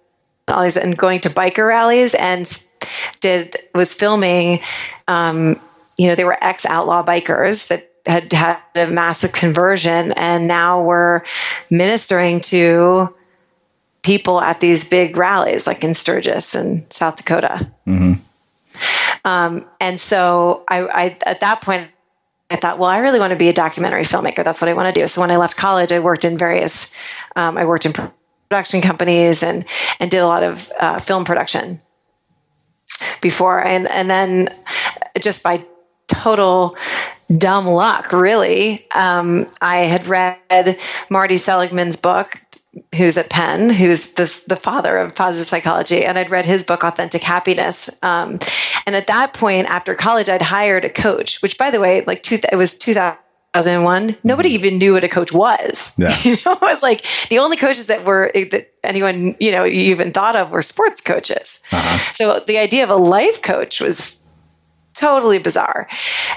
[0.48, 2.64] all these and going to biker rallies and
[3.20, 4.60] did was filming
[5.08, 5.60] um,
[5.98, 10.82] you know they were ex outlaw bikers that had had a massive conversion and now
[10.82, 11.24] we're
[11.70, 13.14] ministering to
[14.08, 17.70] people at these big rallies like in Sturgis and South Dakota.
[17.86, 18.14] Mm-hmm.
[19.26, 21.90] Um, and so I, I, at that point,
[22.50, 24.46] I thought, well, I really want to be a documentary filmmaker.
[24.46, 25.08] That's what I want to do.
[25.10, 26.94] So when I left college, I worked in various,
[27.36, 27.94] um, I worked in
[28.50, 29.66] production companies and
[30.00, 31.80] and did a lot of uh, film production
[33.22, 34.54] before and and then
[35.20, 35.64] just by
[36.08, 36.76] total
[37.36, 38.86] dumb luck, really.
[38.94, 40.78] Um, I had read
[41.10, 42.40] Marty Seligman's book,
[42.96, 46.84] who's at Penn, who's the, the father of positive psychology, and I'd read his book,
[46.84, 47.90] Authentic Happiness.
[48.02, 48.40] Um,
[48.86, 52.24] and at that point, after college, I'd hired a coach, which, by the way, like
[52.24, 53.18] two, it was 2000.
[53.58, 55.94] 2001 nobody even knew what a coach was.
[56.08, 56.16] Yeah.
[56.24, 60.12] you know it was like the only coaches that were that anyone you know even
[60.12, 61.62] thought of were sports coaches.
[62.14, 64.20] So the idea of a life coach was
[64.94, 65.88] totally bizarre.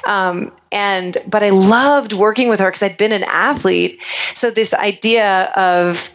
[0.04, 4.00] Um, and but i loved working with her because i'd been an athlete.
[4.34, 6.12] So this idea of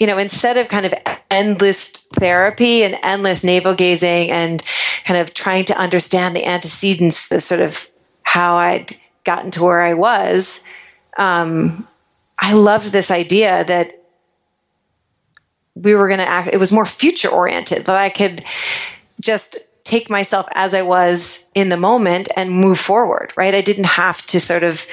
[0.00, 0.94] you know instead of kind of
[1.30, 4.62] endless therapy and endless navel gazing and
[5.04, 7.88] kind of trying to understand the antecedents the sort of
[8.22, 10.64] how i'd gotten to where i was
[11.18, 11.86] um,
[12.38, 13.98] i loved this idea that
[15.74, 18.44] we were going to act it was more future oriented that i could
[19.20, 23.54] just take myself as I was in the moment and move forward, right?
[23.54, 24.86] I didn't have to sort of,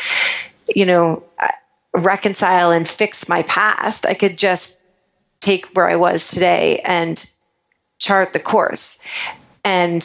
[0.67, 1.23] you know,
[1.93, 4.05] reconcile and fix my past.
[4.05, 4.79] I could just
[5.39, 7.29] take where I was today and
[7.97, 9.01] chart the course.
[9.63, 10.01] And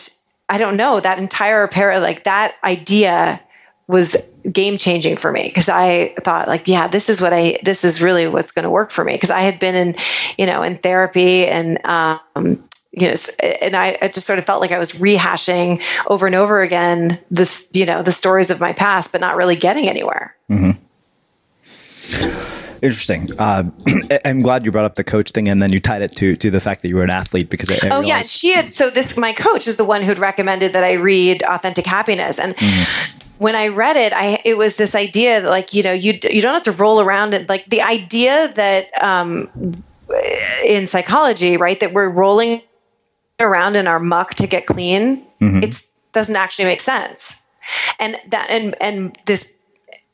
[0.49, 3.41] I don't know, that entire pair, like that idea
[3.87, 4.17] was
[4.51, 8.01] game changing for me because I thought like, yeah, this is what I, this is
[8.01, 9.19] really what's going to work for me.
[9.19, 9.97] Cause I had been in,
[10.39, 12.21] you know, in therapy and, um,
[12.93, 16.35] you know, and I, I, just sort of felt like I was rehashing over and
[16.35, 20.37] over again this, you know, the stories of my past, but not really getting anywhere.
[20.49, 20.81] Mm-hmm.
[22.83, 23.29] Interesting.
[23.39, 23.65] Uh,
[24.25, 26.51] I'm glad you brought up the coach thing, and then you tied it to to
[26.51, 28.71] the fact that you were an athlete because I, I oh realized- yeah, she had.
[28.71, 32.55] So this my coach is the one who'd recommended that I read Authentic Happiness, and.
[32.57, 36.19] Mm-hmm when I read it, I it was this idea that like you know you
[36.31, 39.85] you don't have to roll around it like the idea that um,
[40.65, 42.63] in psychology right that we're rolling
[43.39, 45.63] around in our muck to get clean mm-hmm.
[45.63, 45.77] it
[46.13, 47.47] doesn't actually make sense
[47.99, 49.55] and that and and this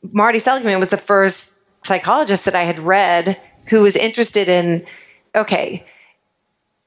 [0.03, 4.85] Marty Seligman was the first psychologist that I had read who was interested in
[5.33, 5.85] okay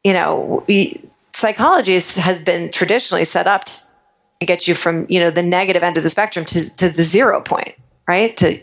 [0.03, 1.01] you know we,
[1.33, 3.84] psychology has been traditionally set up to
[4.47, 7.41] get you from you know the negative end of the spectrum to, to the zero
[7.41, 7.75] point
[8.07, 8.37] right?
[8.39, 8.61] To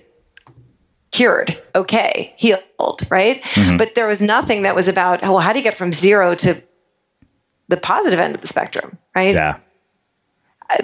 [1.11, 2.61] cured okay healed
[3.09, 3.41] right?
[3.41, 3.77] Mm-hmm.
[3.77, 6.61] but there was nothing that was about well how do you get from zero to
[7.67, 9.35] the positive end of the spectrum right?
[9.35, 9.57] Yeah.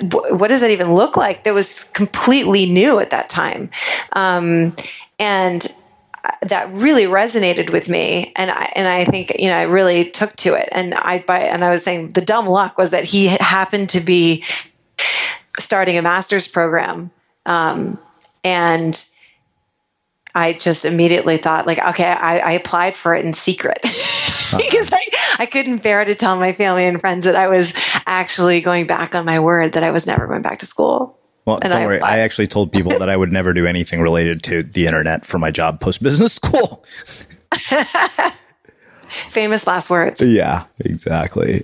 [0.02, 1.46] What does that even look like?
[1.46, 3.70] That was completely new at that time.
[4.12, 4.76] Um,
[5.18, 5.66] and
[6.44, 10.36] that really resonated with me and I and I think you know I really took
[10.38, 10.70] to it.
[10.72, 14.02] And I by and I was saying the dumb luck was that he happened to
[14.02, 14.44] be
[15.60, 17.12] starting a master's program
[17.46, 18.00] um,
[18.44, 19.08] and
[20.36, 25.08] I just immediately thought like okay I, I applied for it in secret because I,
[25.40, 27.74] I couldn't bear to tell my family and friends that I was
[28.06, 31.60] actually going back on my word that I was never going back to school well,
[31.62, 32.02] and don't I, worry.
[32.02, 35.40] I actually told people that I would never do anything related to the internet for
[35.40, 36.84] my job post business school.
[39.08, 40.20] Famous last words.
[40.22, 41.64] Yeah, exactly.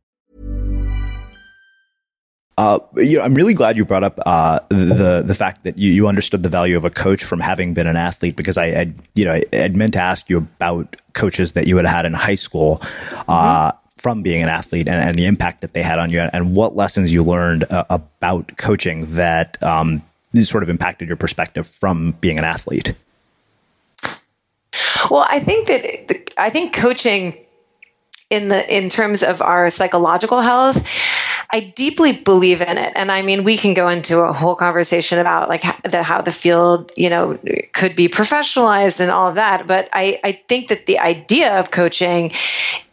[2.61, 5.91] Uh, you know, I'm really glad you brought up uh, the the fact that you,
[5.91, 8.93] you understood the value of a coach from having been an athlete because I, I
[9.15, 12.35] you know I'd meant to ask you about coaches that you had had in high
[12.35, 12.79] school
[13.27, 13.77] uh, mm-hmm.
[13.95, 16.75] from being an athlete and, and, the impact that they had on you and what
[16.75, 20.03] lessons you learned uh, about coaching that um,
[20.35, 22.93] sort of impacted your perspective from being an athlete.
[25.09, 27.43] Well, I think that I think coaching
[28.29, 30.77] in the in terms of our psychological health
[31.53, 35.19] i deeply believe in it and i mean we can go into a whole conversation
[35.19, 37.37] about like how the, how the field you know
[37.73, 41.71] could be professionalized and all of that but i i think that the idea of
[41.71, 42.31] coaching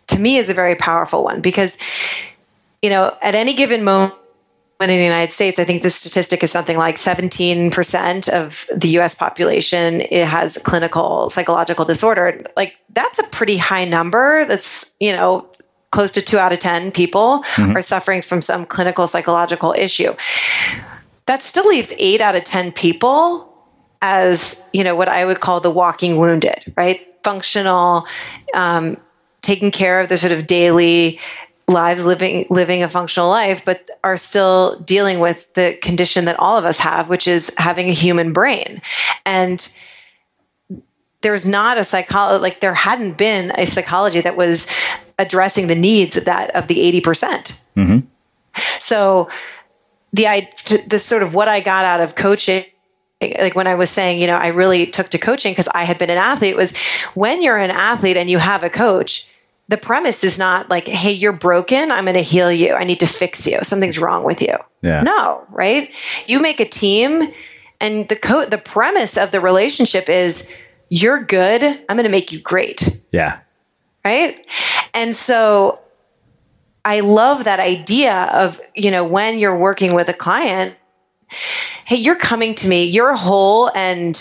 [0.07, 1.79] to me is a very powerful one because
[2.83, 4.15] you know at any given moment
[4.81, 9.17] in the United States, I think the statistic is something like 17% of the US
[9.17, 12.45] population it has clinical psychological disorder.
[12.57, 14.45] Like that's a pretty high number.
[14.45, 15.51] That's, you know,
[15.91, 17.77] close to 2 out of 10 people mm-hmm.
[17.77, 20.15] are suffering from some clinical psychological issue.
[21.27, 23.45] That still leaves 8 out of 10 people
[24.01, 27.07] as, you know, what I would call the walking wounded, right?
[27.23, 28.07] Functional
[28.55, 28.97] um,
[29.41, 31.21] taking care of the sort of daily
[31.67, 36.57] lives living living a functional life but are still dealing with the condition that all
[36.57, 38.81] of us have which is having a human brain
[39.27, 39.71] and
[41.21, 44.67] there's not a psychology like there hadn't been a psychology that was
[45.19, 47.99] addressing the needs of that of the 80% mm hmm
[48.81, 49.29] so
[50.13, 50.51] the I
[50.89, 52.65] the sort of what I got out of coaching
[53.21, 55.99] like when I was saying, you know, I really took to coaching because I had
[55.99, 56.77] been an athlete was
[57.15, 59.27] when you're an athlete and you have a coach,
[59.67, 61.91] the premise is not like, hey, you're broken.
[61.91, 62.75] I'm going to heal you.
[62.75, 63.59] I need to fix you.
[63.63, 64.57] Something's wrong with you.
[64.83, 65.03] Yeah.
[65.03, 65.91] No, right?
[66.27, 67.33] You make a team,
[67.81, 70.53] and the co- the premise of the relationship is
[70.89, 71.63] you're good.
[71.63, 72.89] I'm going to make you great.
[73.13, 73.41] Yeah.
[74.09, 74.47] Right.
[74.95, 75.81] And so
[76.83, 80.75] I love that idea of, you know, when you're working with a client,
[81.85, 84.17] hey, you're coming to me, you're whole and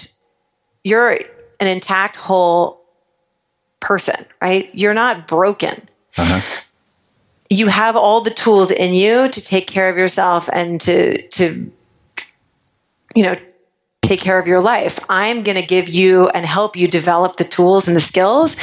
[0.84, 1.12] you're
[1.62, 2.82] an intact whole
[3.80, 4.70] person, right?
[4.74, 5.82] You're not broken.
[6.18, 6.42] Uh-huh.
[7.50, 11.72] You have all the tools in you to take care of yourself and to to
[13.16, 13.38] you know
[14.08, 15.00] take care of your life.
[15.10, 18.58] I'm going to give you and help you develop the tools and the skills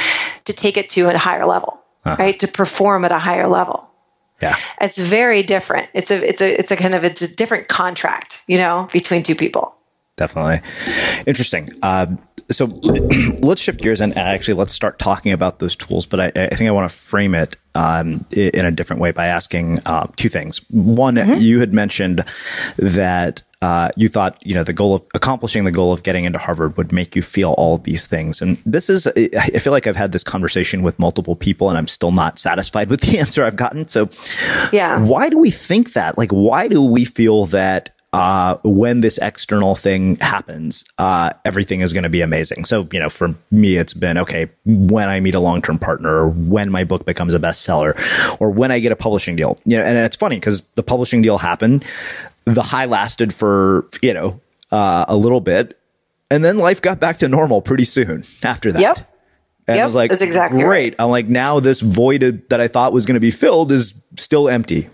[0.45, 2.15] to take it to a higher level, uh-huh.
[2.17, 2.39] right?
[2.39, 3.87] To perform at a higher level.
[4.41, 4.57] Yeah.
[4.81, 5.89] It's very different.
[5.93, 9.23] It's a it's a it's a kind of it's a different contract, you know, between
[9.23, 9.75] two people.
[10.17, 10.61] Definitely.
[11.25, 11.69] Interesting.
[11.81, 12.07] Uh,
[12.49, 12.65] so
[13.39, 16.05] let's shift gears and actually let's start talking about those tools.
[16.05, 19.27] But I, I think I want to frame it um, in a different way by
[19.27, 20.61] asking uh, two things.
[20.69, 21.41] One, mm-hmm.
[21.41, 22.23] you had mentioned
[22.77, 26.39] that uh, you thought you know the goal of accomplishing the goal of getting into
[26.39, 29.87] Harvard would make you feel all of these things, and this is I feel like
[29.87, 33.45] I've had this conversation with multiple people, and I'm still not satisfied with the answer
[33.45, 33.87] I've gotten.
[33.87, 34.09] So,
[34.71, 36.17] yeah, why do we think that?
[36.17, 41.91] Like, why do we feel that uh, when this external thing happens, uh, everything is
[41.91, 42.63] going to be amazing.
[42.63, 46.15] So, you know, for me, it's been okay when I meet a long term partner,
[46.15, 47.93] or when my book becomes a bestseller,
[48.39, 49.59] or when I get a publishing deal.
[49.65, 51.83] You know, and it's funny because the publishing deal happened,
[52.45, 54.39] the high lasted for you know
[54.71, 55.79] uh, a little bit,
[56.31, 58.81] and then life got back to normal pretty soon after that.
[58.81, 59.11] Yep.
[59.67, 60.93] And yep, I was like, that's exactly great.
[60.93, 60.95] Right.
[60.99, 64.47] I'm like, now this void that I thought was going to be filled is still
[64.47, 64.89] empty.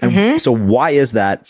[0.00, 0.38] And mm-hmm.
[0.38, 1.46] so why is that?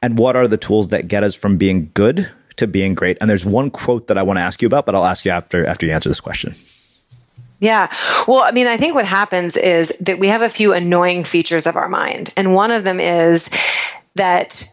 [0.00, 3.18] And what are the tools that get us from being good to being great?
[3.20, 5.32] And there's one quote that I want to ask you about, but I'll ask you
[5.32, 6.54] after after you answer this question.
[7.60, 7.90] Yeah.
[8.28, 11.66] Well, I mean, I think what happens is that we have a few annoying features
[11.66, 12.32] of our mind.
[12.36, 13.48] And one of them is
[14.14, 14.68] that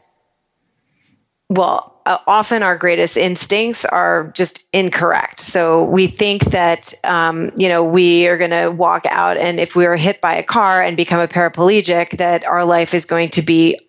[1.52, 5.40] well, uh, often our greatest instincts are just incorrect.
[5.42, 9.76] So we think that, um, you know, we are going to walk out and if
[9.76, 13.32] we are hit by a car and become a paraplegic, that our life is going
[13.32, 13.80] to be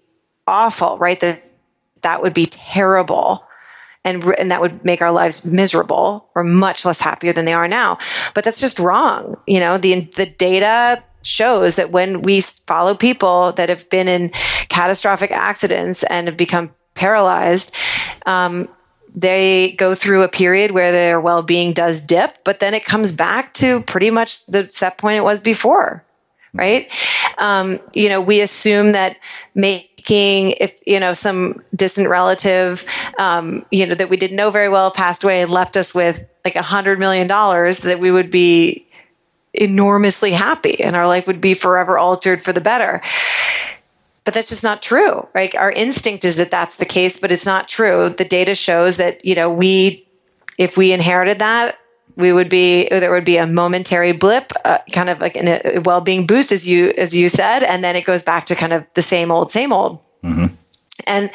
[0.44, 1.20] awful, right?
[1.20, 1.44] That
[2.00, 3.44] that would be terrible.
[4.04, 7.68] And, and that would make our lives miserable or much less happier than they are
[7.68, 7.98] now.
[8.34, 9.36] But that's just wrong.
[9.46, 14.30] You know, the, the data shows that when we follow people that have been in
[14.68, 17.74] catastrophic accidents and have become paralyzed,
[18.26, 18.68] um,
[19.14, 23.52] they go through a period where their well-being does dip, but then it comes back
[23.54, 26.04] to pretty much the set point it was before,
[26.54, 26.90] right?
[27.38, 29.18] Um, you know, we assume that
[29.54, 32.86] making if you know some distant relative,
[33.18, 36.24] um, you know, that we didn't know very well passed away and left us with
[36.44, 38.86] like a hundred million dollars, that we would be
[39.54, 43.02] enormously happy and our life would be forever altered for the better.
[44.24, 45.54] But that's just not true right?
[45.54, 48.08] Our instinct is that that's the case but it's not true.
[48.10, 50.06] The data shows that you know we
[50.58, 51.78] if we inherited that
[52.16, 56.26] we would be there would be a momentary blip uh, kind of like a well-being
[56.26, 59.02] boost as you as you said and then it goes back to kind of the
[59.02, 60.00] same old same old.
[60.22, 60.54] Mm-hmm.
[61.06, 61.30] and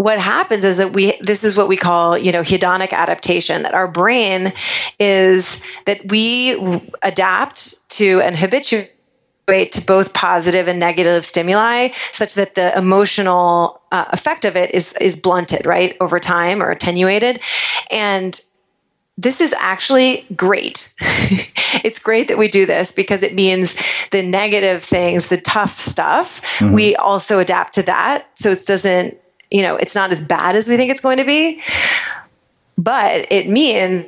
[0.00, 3.74] what happens is that we this is what we call you know hedonic adaptation that
[3.74, 4.52] our brain
[4.98, 8.92] is that we adapt to and habituate
[9.72, 14.96] to both positive and negative stimuli such that the emotional uh, effect of it is
[14.96, 17.40] is blunted right over time or attenuated
[17.90, 18.40] and
[19.18, 20.94] this is actually great.
[21.84, 23.78] it's great that we do this because it means
[24.12, 26.72] the negative things, the tough stuff, mm-hmm.
[26.72, 28.26] we also adapt to that.
[28.34, 29.19] So it doesn't
[29.50, 31.62] you know, it's not as bad as we think it's going to be.
[32.78, 34.06] But it means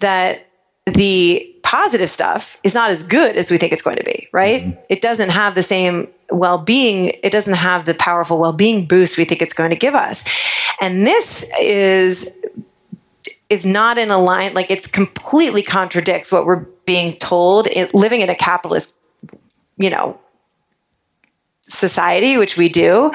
[0.00, 0.46] that
[0.86, 4.62] the positive stuff is not as good as we think it's going to be, right?
[4.62, 4.80] Mm-hmm.
[4.90, 9.18] It doesn't have the same well being, it doesn't have the powerful well being boost
[9.18, 10.28] we think it's going to give us.
[10.80, 12.30] And this is
[13.50, 18.20] is not in a line like it's completely contradicts what we're being told it, living
[18.20, 18.98] in a capitalist
[19.76, 20.18] you know
[21.62, 23.12] society which we do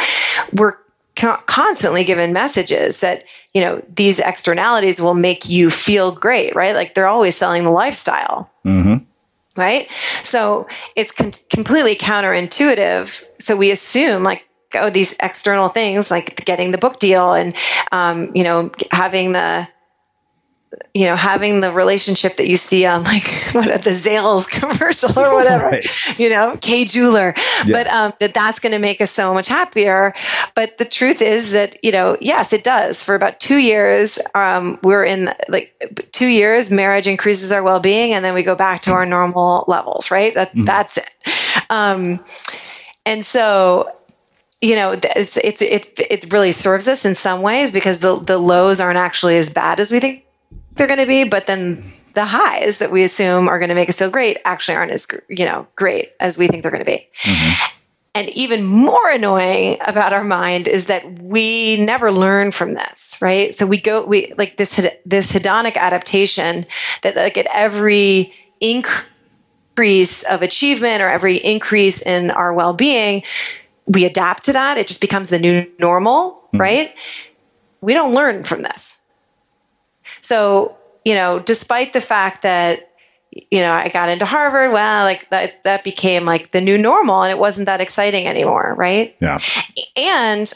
[0.53, 0.75] we're
[1.19, 6.75] constantly given messages that you know these externalities will make you feel great right?
[6.75, 8.49] Like they're always selling the lifestyle.
[8.65, 9.03] Mm-hmm.
[9.55, 9.89] right?
[10.23, 13.23] So it's com- completely counterintuitive.
[13.39, 14.45] So we assume like
[14.75, 17.55] oh these external things like getting the book deal and
[17.91, 19.67] um, you know having the
[20.93, 25.33] you know, having the relationship that you see on like what the Zales commercial or
[25.33, 26.19] whatever, right.
[26.19, 27.63] you know, Kay Jeweler, yeah.
[27.65, 30.13] but um, that that's going to make us so much happier.
[30.55, 33.03] But the truth is that you know, yes, it does.
[33.03, 38.13] For about two years, um, we're in like two years, marriage increases our well being,
[38.13, 40.11] and then we go back to our normal levels.
[40.11, 40.33] Right?
[40.33, 40.65] That mm-hmm.
[40.65, 41.09] that's it.
[41.69, 42.23] Um,
[43.05, 43.95] and so
[44.61, 48.37] you know it's it's it it really serves us in some ways because the the
[48.37, 50.25] lows aren't actually as bad as we think
[50.79, 53.89] they're going to be, but then the highs that we assume are going to make
[53.89, 56.91] us feel great actually aren't as you know great as we think they're going to
[56.91, 57.07] be.
[57.21, 57.75] Mm-hmm.
[58.15, 63.53] And even more annoying about our mind is that we never learn from this, right?
[63.53, 64.75] So we go, we like this
[65.05, 66.65] this hedonic adaptation
[67.03, 73.23] that like at every increase of achievement or every increase in our well-being,
[73.85, 74.77] we adapt to that.
[74.77, 76.57] It just becomes the new normal, mm-hmm.
[76.57, 76.95] right?
[77.79, 79.01] We don't learn from this.
[80.21, 82.91] So, you know, despite the fact that,
[83.31, 87.21] you know, I got into Harvard, well, like that, that became like the new normal
[87.23, 89.15] and it wasn't that exciting anymore, right?
[89.21, 89.39] Yeah.
[89.95, 90.51] And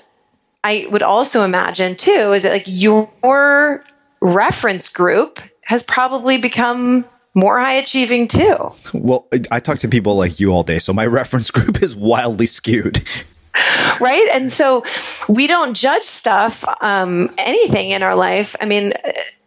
[0.64, 3.84] I would also imagine too, is that like your
[4.22, 8.72] reference group has probably become more high achieving too.
[8.93, 12.45] Well, I talk to people like you all day, so my reference group is wildly
[12.45, 13.03] skewed
[13.99, 14.30] right?
[14.34, 14.84] And so
[15.28, 18.56] we don't judge stuff um, anything in our life.
[18.60, 18.93] I mean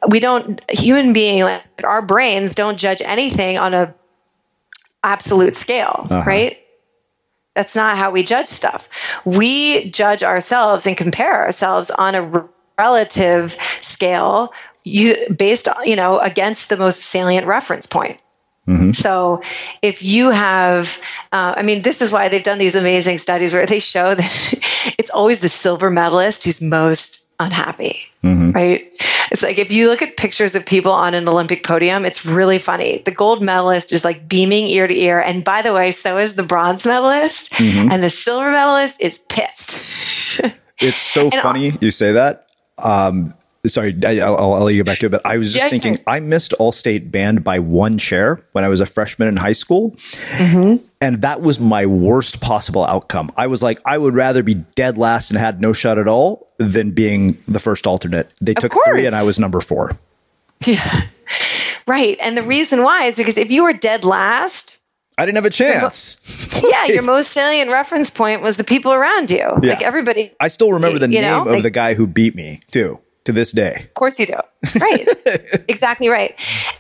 [0.09, 3.95] we don't human being like our brains don't judge anything on a
[5.03, 6.25] absolute scale uh-huh.
[6.27, 6.59] right?
[7.55, 8.89] That's not how we judge stuff.
[9.25, 12.49] We judge ourselves and compare ourselves on a
[12.79, 14.53] relative scale
[14.87, 18.21] you based you know against the most salient reference point
[18.67, 18.93] Mm-hmm.
[18.93, 19.43] So,
[19.81, 21.01] if you have,
[21.33, 24.95] uh, I mean, this is why they've done these amazing studies where they show that
[24.99, 28.51] it's always the silver medalist who's most unhappy, mm-hmm.
[28.51, 28.91] right?
[29.31, 32.59] It's like if you look at pictures of people on an Olympic podium, it's really
[32.59, 33.03] funny.
[33.05, 35.21] The gold medalist is like beaming ear to ear.
[35.21, 37.53] And by the way, so is the bronze medalist.
[37.53, 37.91] Mm-hmm.
[37.91, 40.41] And the silver medalist is pissed.
[40.81, 42.49] it's so funny you say that.
[42.79, 43.35] Um,
[43.69, 45.11] sorry, I, will I'll let you get back to it.
[45.11, 48.65] But I was just yeah, thinking, I missed All State band by one chair when
[48.65, 49.97] I was a freshman in high school.
[50.33, 50.85] Mm-hmm.
[51.01, 53.31] And that was my worst possible outcome.
[53.37, 56.49] I was like, I would rather be dead last and had no shot at all
[56.59, 58.31] than being the first alternate.
[58.41, 58.87] They Of took course.
[58.89, 59.93] three and I was number four.
[60.65, 61.03] Yeah.
[61.89, 62.19] Right.
[62.21, 64.79] And the reason why is because if you were dead last,
[65.19, 66.19] I didn't have a chance.
[66.69, 69.39] yeah, your most salient reference point was the people around you.
[69.39, 69.55] Yeah.
[69.61, 70.33] Like everybody.
[70.41, 73.33] I still remember the name know, of like- the guy who beat me too, to
[73.33, 73.75] this day.
[73.81, 74.39] Of course you do.
[74.81, 75.07] Right.
[75.69, 76.35] exactly right.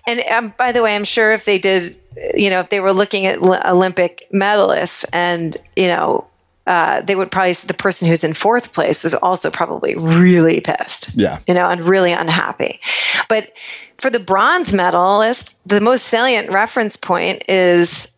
[0.06, 2.00] And um, by the way, I'm sure if they did,
[2.34, 6.26] you know, if they were looking at l- Olympic medalists and, you know,
[6.66, 11.14] uh, they would probably, the person who's in fourth place is also probably really pissed.
[11.14, 11.38] Yeah.
[11.46, 12.80] You know, and really unhappy.
[13.28, 13.52] But
[13.98, 18.12] for the bronze medalist, the most salient reference point is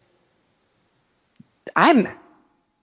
[1.77, 2.09] I'm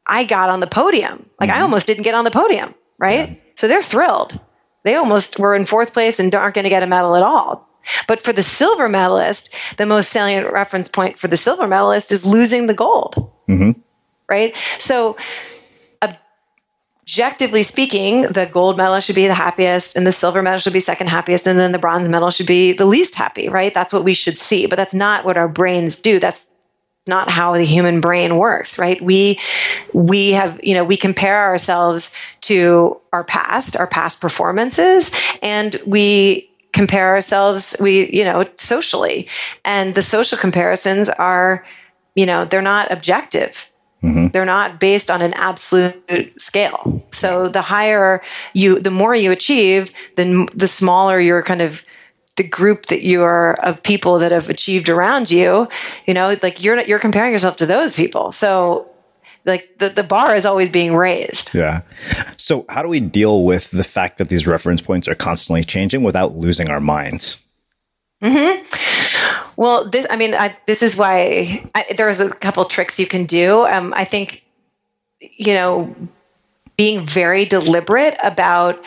[0.05, 1.27] I got on the podium.
[1.39, 3.41] Like I almost didn't get on the podium, right?
[3.55, 4.39] So they're thrilled.
[4.85, 7.67] They almost were in fourth place and aren't going to get a medal at all.
[8.07, 12.25] But for the silver medalist, the most salient reference point for the silver medalist is
[12.25, 13.79] losing the gold, Mm-hmm.
[14.29, 14.55] right?
[14.79, 15.17] So
[17.07, 20.79] objectively speaking, the gold medal should be the happiest and the silver medal should be
[20.79, 23.73] second happiest and then the bronze medal should be the least happy, right?
[23.73, 26.19] That's what we should see, but that's not what our brains do.
[26.19, 26.45] That's
[27.07, 29.01] not how the human brain works, right?
[29.01, 29.39] We
[29.93, 36.49] we have, you know, we compare ourselves to our past, our past performances, and we
[36.73, 39.29] compare ourselves we, you know, socially.
[39.63, 41.65] And the social comparisons are,
[42.15, 43.71] you know, they're not objective.
[44.03, 44.27] Mm-hmm.
[44.27, 47.03] They're not based on an absolute scale.
[47.11, 48.21] So the higher
[48.53, 51.83] you, the more you achieve, then the smaller your kind of
[52.35, 55.65] the group that you are of people that have achieved around you.
[56.05, 58.31] You know, like you're you're comparing yourself to those people.
[58.31, 58.89] So
[59.45, 61.53] like the, the bar is always being raised.
[61.53, 61.81] Yeah.
[62.37, 66.03] So, how do we deal with the fact that these reference points are constantly changing
[66.03, 67.37] without losing our minds?
[68.21, 68.61] hmm
[69.55, 73.25] Well, this, I mean, I, this is why I, there's a couple tricks you can
[73.25, 73.65] do.
[73.65, 74.43] Um, I think,
[75.19, 75.95] you know,
[76.75, 78.83] being very deliberate about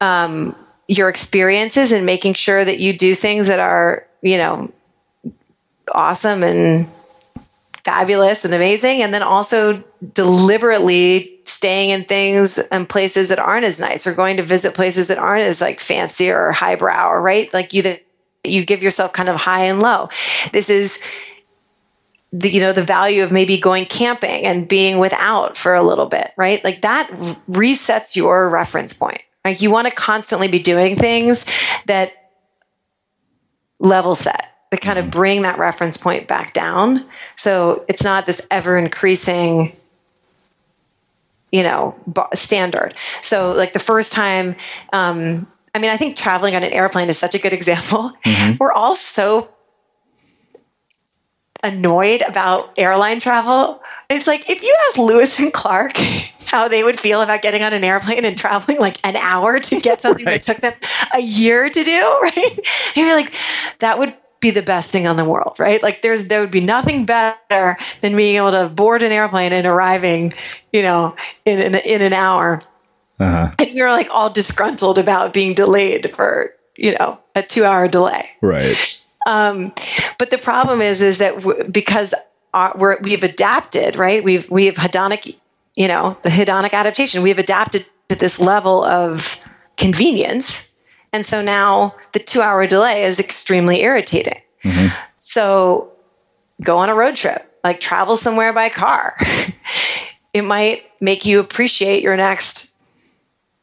[0.00, 0.56] um,
[0.88, 4.72] your experiences and making sure that you do things that are, you know,
[5.92, 6.88] awesome and
[7.84, 9.02] fabulous and amazing.
[9.02, 9.84] And then also
[10.14, 15.08] deliberately staying in things and places that aren't as nice or going to visit places
[15.08, 17.52] that aren't as like fancy or highbrow, right?
[17.52, 17.96] Like you,
[18.42, 20.08] you give yourself kind of high and low.
[20.52, 21.02] This is
[22.32, 26.06] the you know the value of maybe going camping and being without for a little
[26.06, 26.62] bit, right?
[26.62, 27.10] Like that
[27.50, 29.22] resets your reference point.
[29.44, 31.46] Like you want to constantly be doing things
[31.86, 32.12] that
[33.78, 37.06] level set that kind of bring that reference point back down.
[37.36, 39.74] So it's not this ever increasing
[41.50, 41.94] you know
[42.34, 42.94] standard.
[43.22, 44.56] So like the first time
[44.92, 48.12] um i mean i think traveling on an airplane is such a good example.
[48.58, 49.48] We're all so
[51.62, 55.96] annoyed about airline travel it's like if you ask lewis and clark
[56.46, 59.80] how they would feel about getting on an airplane and traveling like an hour to
[59.80, 60.74] get something that took them
[61.14, 62.58] a year to do right
[62.94, 63.32] you'd be like
[63.80, 65.82] that would be the best thing on the world, right?
[65.82, 69.66] Like there's there would be nothing better than being able to board an airplane and
[69.66, 70.32] arriving,
[70.72, 72.62] you know, in in, in an hour.
[73.18, 73.50] Uh-huh.
[73.58, 78.28] And we were like all disgruntled about being delayed for, you know, a 2-hour delay.
[78.40, 79.04] Right.
[79.28, 79.74] Um,
[80.16, 82.14] but the problem is, is that w- because
[82.54, 84.24] our, we're, we've adapted, right?
[84.24, 85.36] We've we have hedonic,
[85.74, 87.22] you know, the hedonic adaptation.
[87.22, 89.38] We've adapted to this level of
[89.76, 90.72] convenience,
[91.12, 94.40] and so now the two-hour delay is extremely irritating.
[95.18, 95.92] So
[96.62, 99.14] go on a road trip, like travel somewhere by car.
[100.32, 102.72] it might make you appreciate your next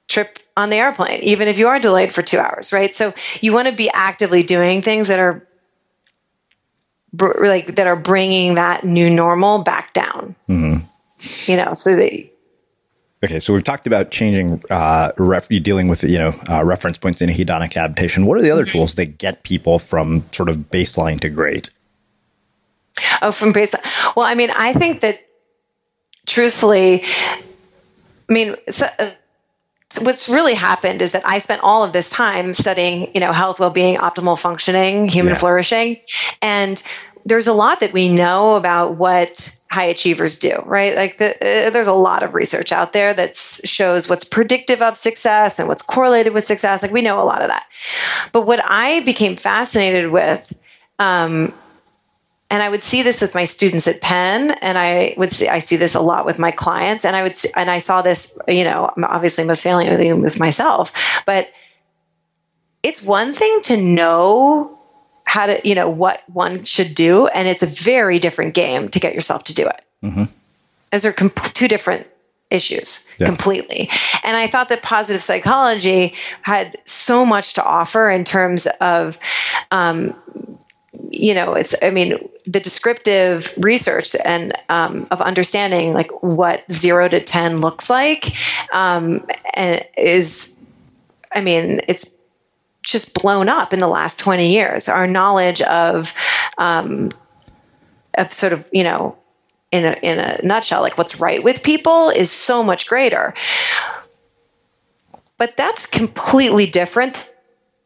[0.07, 2.93] trip on the airplane, even if you are delayed for two hours, right?
[2.93, 5.45] So you want to be actively doing things that are
[7.17, 10.35] br- like that are bringing that new normal back down.
[10.47, 10.77] hmm
[11.45, 12.29] You know, so that
[13.23, 17.21] Okay, so we've talked about changing, uh, ref- dealing with you know uh, reference points
[17.21, 18.25] in hedonic adaptation.
[18.25, 21.71] What are the other tools that get people from sort of baseline to great?
[23.21, 23.83] Oh, from baseline.
[24.15, 25.19] Well, I mean, I think that
[26.27, 29.09] truthfully, I mean, so, uh,
[30.01, 33.59] what's really happened is that I spent all of this time studying, you know, health,
[33.59, 35.39] well-being, optimal functioning, human Yeah.
[35.39, 35.97] flourishing,
[36.41, 36.81] and
[37.25, 40.95] there's a lot that we know about what high achievers do, right?
[40.95, 44.97] Like the, uh, there's a lot of research out there that shows what's predictive of
[44.97, 46.83] success and what's correlated with success.
[46.83, 47.65] Like we know a lot of that.
[48.31, 50.57] But what I became fascinated with
[50.99, 51.53] um,
[52.49, 55.59] and I would see this with my students at Penn, and I would see I
[55.59, 58.37] see this a lot with my clients, and I would see, and I saw this,
[58.47, 60.93] you know, obviously most saliently with myself.
[61.25, 61.51] But
[62.83, 64.74] it's one thing to know
[65.25, 67.27] how to, you know, what one should do.
[67.27, 69.81] And it's a very different game to get yourself to do it.
[70.03, 70.23] Mm-hmm.
[70.91, 72.07] Those are com- two different
[72.49, 73.25] issues Yeah.
[73.25, 73.89] completely.
[74.23, 79.17] And I thought that positive psychology had so much to offer in terms of,
[79.71, 80.15] um,
[81.09, 87.07] you know, it's, I mean, the descriptive research and um, of understanding like what zero
[87.07, 88.31] to 10 looks like
[88.71, 90.53] um, and is,
[91.33, 92.11] I mean, it's
[92.85, 94.87] just blown up in the last 20 years.
[94.87, 96.13] Our knowledge of,
[96.57, 97.11] um,
[98.17, 99.17] of sort of, you know,
[99.71, 103.33] in a, in a nutshell, like what's right with people is so much greater.
[105.37, 107.29] But that's completely different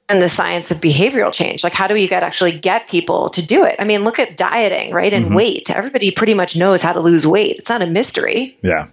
[0.08, 1.64] than the science of behavioral change.
[1.64, 3.76] Like, how do you get actually get people to do it?
[3.80, 5.12] I mean, look at dieting, right?
[5.14, 5.36] And Mhm.
[5.36, 5.70] weight.
[5.70, 7.58] Everybody pretty much knows how to lose weight.
[7.58, 8.88] It's not a mystery, Yeah.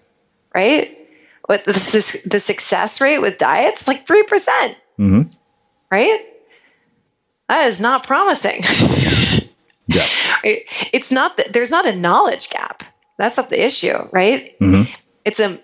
[0.55, 0.97] right?
[1.47, 1.73] What the,
[2.27, 5.23] the success rate with diets like 3%, Mm-hmm.
[5.91, 6.21] Right?
[7.49, 8.63] That is not promising.
[9.89, 10.05] Yeah.
[10.43, 12.83] It- it's not that there's not a knowledge gap.
[13.19, 14.59] That's not the issue, right?
[14.59, 14.93] Mm-hmm.
[15.25, 15.61] It's a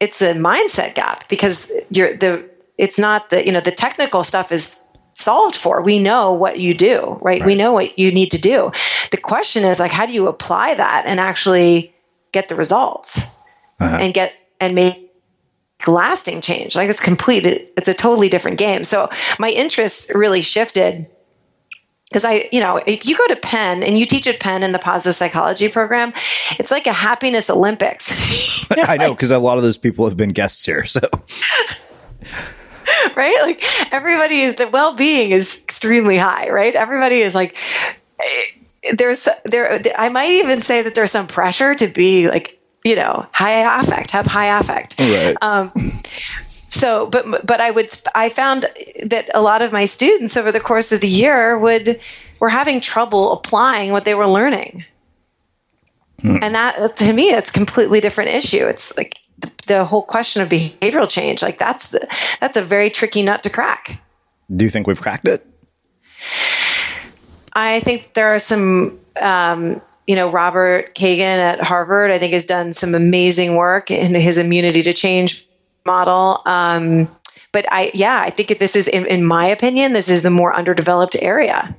[0.00, 4.52] it's a mindset gap because you're the it's not the you know the technical stuff
[4.52, 4.76] is
[5.14, 5.80] solved for.
[5.82, 7.44] We know what you do, right?
[7.44, 8.72] We know what you need to do.
[9.10, 11.94] The question is like how do you apply that and actually
[12.32, 13.26] get the results
[13.80, 13.96] Uh-huh.
[14.00, 15.03] and get and make
[15.88, 16.74] lasting change.
[16.76, 18.84] Like it's complete it's a totally different game.
[18.84, 21.10] So my interests really shifted
[22.08, 24.70] because I, you know, if you go to Penn and you teach at Penn in
[24.70, 26.12] the positive psychology program,
[26.58, 28.12] it's like a happiness Olympics,
[28.70, 30.84] I know because a lot of those people have been guests here.
[30.84, 31.00] So
[33.16, 33.38] right?
[33.42, 36.74] Like everybody is the well-being is extremely high, right?
[36.74, 37.56] Everybody is like
[38.20, 42.96] eh, there's there I might even say that there's some pressure to be like, you
[42.96, 45.00] know, high affect, have high affect.
[45.00, 45.36] Right.
[45.40, 45.72] Um
[46.70, 48.66] so but but I would I found
[49.06, 52.00] that a lot of my students over the course of the year would
[52.40, 54.84] were having trouble applying what they were learning.
[56.22, 58.66] And that to me it's a completely different issue.
[58.66, 62.06] It's like the, the whole question of behavioral change like that's the
[62.40, 64.00] that's a very tricky nut to crack.
[64.54, 65.46] do you think we've cracked it?
[67.52, 72.46] I think there are some, um, you know, Robert Kegan at Harvard, I think, has
[72.46, 75.46] done some amazing work in his immunity to change
[75.86, 76.42] model.
[76.44, 77.08] Um,
[77.52, 80.54] but I, yeah, I think this is, in, in my opinion, this is the more
[80.54, 81.74] underdeveloped area.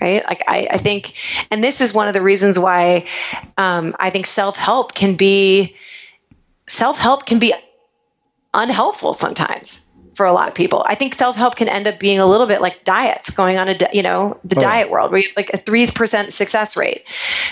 [0.00, 0.24] Right.
[0.26, 1.14] Like, I, I think,
[1.50, 3.06] and this is one of the reasons why
[3.58, 5.76] um, I think self help can be,
[6.66, 7.52] self help can be
[8.52, 9.84] unhelpful sometimes
[10.14, 10.84] for a lot of people.
[10.86, 13.68] I think self help can end up being a little bit like diets, going on
[13.68, 16.32] a di- you know the Oh, diet world where you have like a three percent
[16.32, 17.04] success rate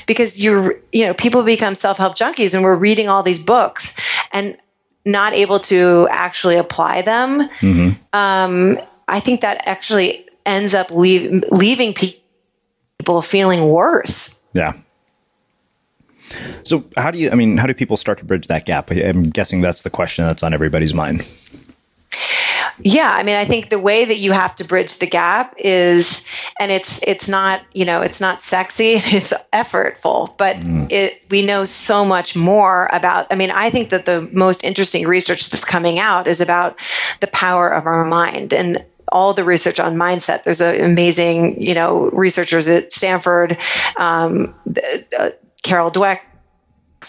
[0.07, 3.97] because you you know people become self help junkies and we're reading all these books
[4.33, 4.57] and
[5.05, 7.49] not able to actually apply them.
[8.13, 12.17] Um, I think that actually ends up leave, leaving pe-
[12.99, 14.39] people feeling worse.
[14.53, 14.75] Yeah.
[16.63, 17.31] So how do you?
[17.31, 18.91] I mean, how do people start to bridge that gap?
[18.91, 21.27] I'm guessing that's the question that's on everybody's mind.
[22.81, 26.25] Yeah, I mean, I think the way that you have to bridge the gap is,
[26.59, 30.57] and it's it's not you know it's not sexy, it's effortful, but
[30.91, 33.29] it we know so much more about.
[33.31, 36.79] I mean, I think that the most interesting research that's coming out is about
[37.21, 40.45] the power of our mind and all the research on mindset.
[40.45, 43.59] There's a amazing you know researchers at Stanford,
[43.97, 45.31] um, the- uh,
[45.63, 46.21] Carol Dweck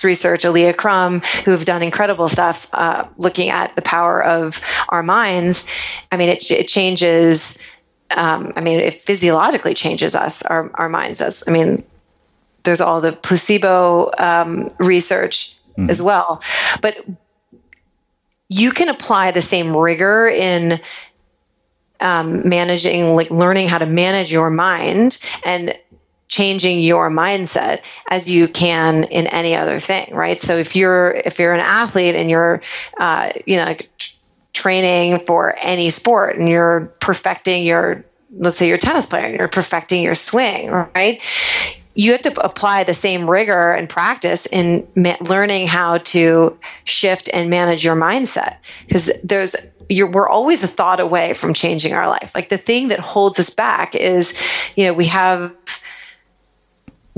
[0.04, 5.04] research, Alia Crum, who have done incredible stuff uh, looking at the power of our
[5.04, 5.68] minds.
[6.12, 7.60] I mean, it, it changes.
[8.16, 10.44] Um, I mean, it physiologically changes us.
[10.44, 11.48] Our our minds does.
[11.48, 11.84] I mean,
[12.64, 15.56] there's all the placebo um, research
[15.88, 16.42] as well,
[16.82, 16.98] but
[18.50, 20.82] you can apply the same rigor in
[22.02, 25.78] um, managing, like learning how to manage your mind and
[26.30, 30.42] changing your mindset as you can in any other thing right?
[30.42, 32.62] So if you're if you're an athlete and you're
[32.98, 33.76] uh, you know
[34.54, 39.48] training for any sport and you're perfecting your let's say you're tennis player and you're
[39.48, 41.20] perfecting your swing right?
[41.96, 47.30] You have to apply the same rigor and practice in ma- learning how to shift
[47.34, 48.58] and manage your mindset.
[48.88, 49.56] Because there's
[49.90, 52.32] you're, we're always a thought away from changing our life.
[52.36, 54.38] Like the thing that holds us back is
[54.76, 55.54] you know we have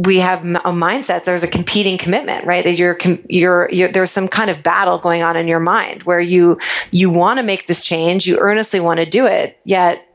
[0.06, 2.98] we have a mindset there's a competing commitment right that you're,
[3.28, 6.60] you're you're there's some kind of battle going on in your mind where you
[6.92, 10.08] you want to make this change you earnestly want to do it yet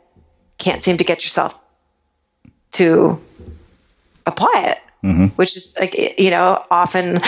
[0.59, 1.59] can't seem to get yourself
[2.73, 3.21] to
[4.25, 5.27] apply it mm-hmm.
[5.37, 7.21] which is like you know often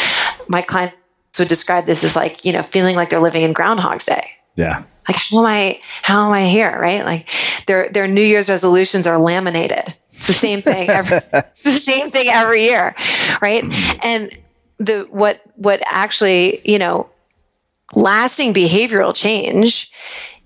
[0.48, 0.96] my clients
[1.38, 4.26] would describe this as like you know feeling like they're living in groundhog's day
[4.58, 4.82] Yeah.
[5.06, 6.76] Like, how am I, how am I here?
[6.78, 7.04] Right?
[7.04, 7.30] Like
[7.66, 9.94] their, their New Year's resolutions are laminated.
[10.18, 11.20] It's the same thing every,
[11.64, 12.94] the same thing every year.
[13.40, 13.64] Right.
[14.04, 14.32] And
[14.78, 17.08] the, what, what actually, you know,
[17.94, 19.90] lasting behavioral change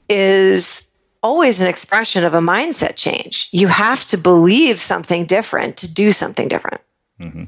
[0.09, 0.89] is
[1.23, 3.49] always an expression of a mindset change.
[3.53, 6.81] You have to believe something different to do something different.
[7.21, 7.45] Mm-hmm.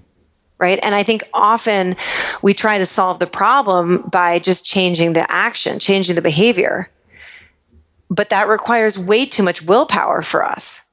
[0.56, 0.78] Right.
[0.80, 1.96] And I think often
[2.40, 6.88] we try to solve the problem by just changing the action, changing the behavior.
[8.08, 10.83] But that requires way too much willpower for us.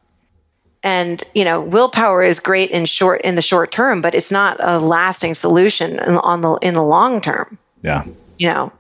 [0.84, 4.58] And, you know, willpower is great in short in the short term, but it's not
[4.60, 7.60] a lasting solution in, on the in the long term.
[7.84, 8.06] Yeah.
[8.38, 8.74] You know,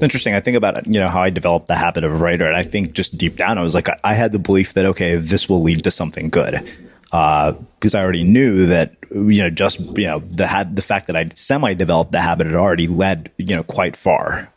[0.00, 0.34] interesting.
[0.34, 2.62] I think about you know how I developed the habit of a writer, and I
[2.62, 5.62] think just deep down, I was like, I had the belief that okay, this will
[5.62, 6.66] lead to something good,
[7.12, 11.08] uh, because I already knew that you know just you know the had the fact
[11.08, 14.50] that I semi developed the habit had already led you know quite far.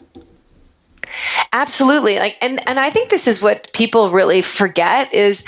[1.52, 5.46] Absolutely, like and and I think this is what people really forget is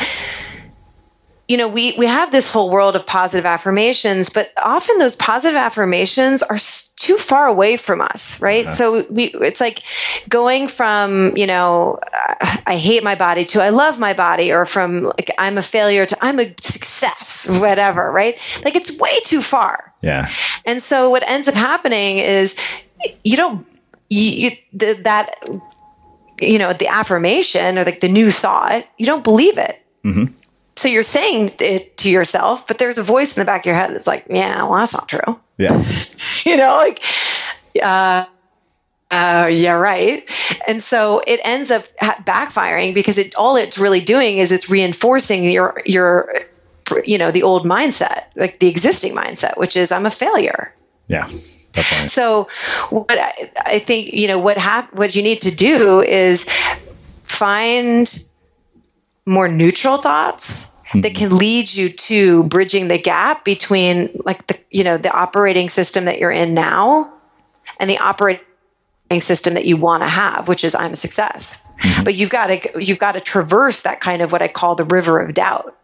[1.48, 5.56] you know, we, we have this whole world of positive affirmations, but often those positive
[5.56, 6.58] affirmations are
[6.98, 8.66] too far away from us, right?
[8.66, 8.76] Uh-huh.
[8.76, 9.82] So we, it's like
[10.28, 12.00] going from, you know,
[12.66, 16.06] I hate my body to I love my body, or from like I'm a failure
[16.06, 18.38] to I'm a success, whatever, right?
[18.66, 19.94] Like it's way too far.
[20.02, 20.30] Yeah.
[20.66, 22.58] And so what ends up happening is
[23.24, 23.66] you don't,
[24.10, 25.36] you, you the, that,
[26.42, 29.82] you know, the affirmation or like the new thought, you don't believe it.
[30.04, 30.34] Mm-hmm
[30.78, 33.76] so you're saying it to yourself, but there's a voice in the back of your
[33.76, 35.40] head that's like, yeah, well, that's not true.
[35.58, 35.84] Yeah.
[36.46, 37.02] you know, like,
[37.82, 38.26] uh,
[39.10, 40.24] uh, yeah, right.
[40.68, 45.46] And so it ends up backfiring because it all it's really doing is it's reinforcing
[45.46, 46.32] your your
[47.06, 50.76] you know the old mindset, like the existing mindset, which is I'm a failure.
[51.08, 51.28] Yeah.
[51.72, 52.10] Definitely.
[52.10, 52.50] So
[52.90, 53.34] what I,
[53.66, 56.48] I think you know what hap- what you need to do is
[57.24, 58.08] find
[59.28, 61.02] more neutral thoughts mm-hmm.
[61.02, 65.70] that can lead you to bridging the gap between like the you know the operating
[65.70, 67.14] system that you're in now
[67.80, 68.42] and the operating
[69.20, 72.04] system that you want to have which is i'm a success mm-hmm.
[72.06, 74.86] but you've got to you've got to traverse that kind of what i call the
[74.86, 75.76] river of doubt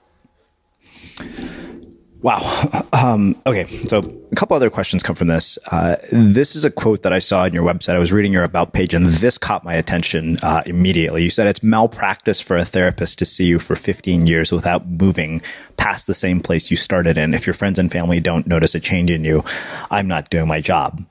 [2.24, 2.82] Wow.
[2.94, 3.66] Um, okay.
[3.88, 3.98] So
[4.32, 5.58] a couple other questions come from this.
[5.70, 7.96] Uh, this is a quote that I saw on your website.
[7.96, 11.22] I was reading your about page and this caught my attention uh, immediately.
[11.22, 15.42] You said it's malpractice for a therapist to see you for 15 years without moving
[15.76, 17.34] past the same place you started in.
[17.34, 19.44] If your friends and family don't notice a change in you,
[19.92, 21.04] I'm not doing my job.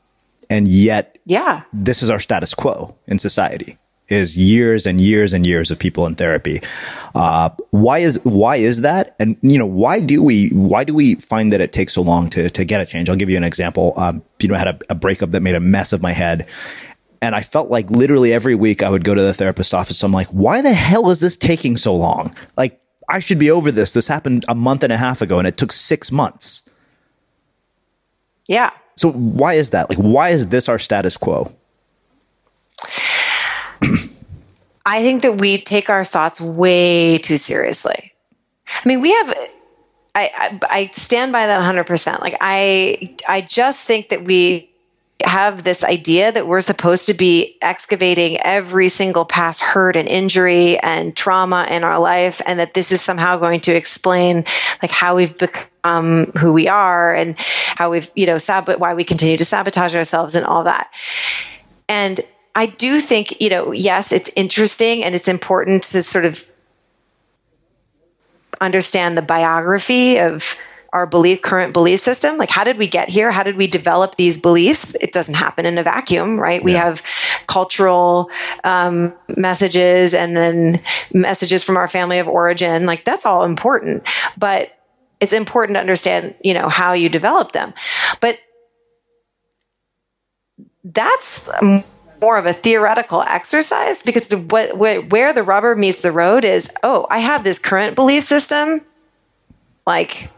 [0.48, 3.76] And yet, yeah, this is our status quo in society
[4.08, 6.60] is years and years and years of people in therapy.
[7.14, 9.14] Uh, why is why is that?
[9.18, 12.28] And you know why do we why do we find that it takes so long
[12.30, 13.08] to to get a change?
[13.08, 13.94] I'll give you an example.
[13.96, 16.46] Um, you know, I had a, a breakup that made a mess of my head.
[17.20, 20.02] And I felt like literally every week I would go to the therapist's office.
[20.02, 22.34] I'm like, why the hell is this taking so long?
[22.56, 23.92] Like, I should be over this.
[23.92, 26.62] This happened a month and a half ago and it took six months.
[28.48, 28.70] Yeah.
[28.96, 29.88] So why is that?
[29.88, 31.52] Like, why is this our status quo?
[34.84, 38.12] I think that we take our thoughts way too seriously.
[38.66, 39.34] I mean, we have.
[40.14, 42.20] I, I, stand by that 100%.
[42.20, 44.72] Like I I just think that we
[45.24, 50.78] have this idea that we're supposed to be excavating every single past hurt and injury
[50.78, 54.44] and trauma in our life and that this is somehow going to explain
[54.82, 59.04] like how we've become who we are and how we've you know sab- why we
[59.04, 60.90] continue to sabotage ourselves and all that
[61.88, 62.20] and
[62.54, 66.44] I do think, you know, yes, it's interesting and it's important to sort of
[68.60, 70.58] understand the biography of
[70.92, 72.36] our belief current belief system.
[72.36, 73.30] Like how did we get here?
[73.30, 74.94] How did we develop these beliefs?
[74.94, 76.60] It doesn't happen in a vacuum right?
[76.60, 76.64] Yeah.
[76.64, 77.02] we have
[77.46, 78.30] cultural
[78.62, 80.82] um, messages and then
[81.12, 82.84] messages from our family of origin.
[82.84, 84.02] Like that's all important
[84.36, 84.76] but
[85.18, 87.72] it's important to understand you know how you develop them.
[88.20, 88.38] But
[90.84, 91.48] that's
[92.22, 96.72] more of a theoretical exercise because the, what, where the rubber meets the road is
[96.84, 98.80] oh i have this current belief system.
[99.84, 100.30] Like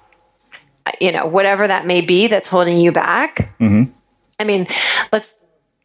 [1.01, 3.57] you know whatever that may be that's holding you back.
[3.61, 3.93] Mm-hmm.
[4.41, 4.67] i mean
[5.13, 5.37] let's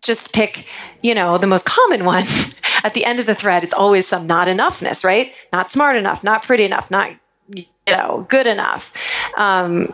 [0.01, 0.65] just pick
[1.01, 2.23] you know the most common one.
[2.81, 5.33] At the end of the thread it's always some not enoughness right?
[5.51, 7.11] Not smart enough not pretty enough not
[7.53, 8.93] you know good enough.
[9.37, 9.93] Um,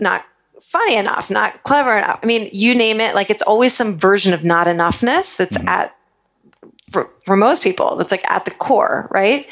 [0.00, 0.24] not
[0.72, 2.20] funny enough, not clever enough.
[2.22, 5.68] I mean, you name it, like it's always some version of not enoughness that's mm-hmm.
[5.68, 5.94] at
[6.90, 9.46] for, for most people that's like at the core, right?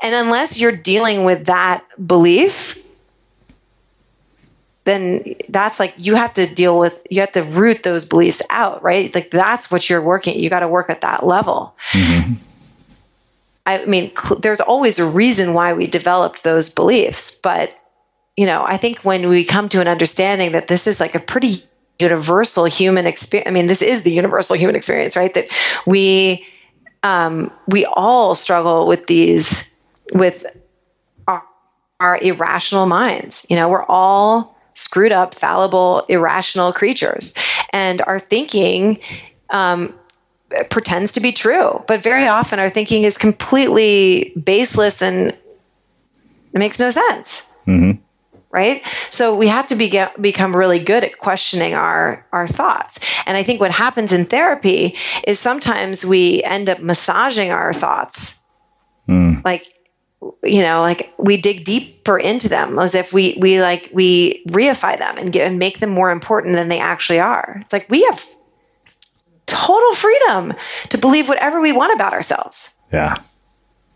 [0.00, 2.78] And unless you're dealing with that belief,
[4.84, 8.82] then that's like you have to deal with you have to root those beliefs out
[8.82, 12.34] right like that's what you're working you got to work at that level mm-hmm.
[13.64, 17.74] i mean cl- there's always a reason why we developed those beliefs but
[18.36, 21.20] you know i think when we come to an understanding that this is like a
[21.20, 21.56] pretty
[21.98, 25.46] universal human experience i mean this is the universal human experience right that
[25.86, 26.46] we
[27.02, 29.70] um, we all struggle with these
[30.14, 30.46] with
[31.28, 31.42] our,
[32.00, 37.32] our irrational minds you know we're all screwed up, fallible, irrational creatures.
[37.72, 39.00] And our thinking
[39.50, 39.94] um,
[40.70, 46.78] pretends to be true, but very often our thinking is completely baseless and it makes
[46.78, 47.50] no sense.
[47.66, 48.02] Mm-hmm.
[48.54, 48.82] Right?
[49.10, 53.00] So we have to be get, become really good at questioning our, our thoughts.
[53.26, 54.96] And I think what happens in therapy
[55.26, 58.40] is sometimes we end up massaging our thoughts.
[59.08, 59.44] Mm.
[59.44, 59.66] Like
[60.42, 64.98] you know like we dig deeper into them as if we we like we reify
[64.98, 68.04] them and get and make them more important than they actually are it's like we
[68.04, 68.24] have
[69.46, 70.54] total freedom
[70.88, 73.14] to believe whatever we want about ourselves yeah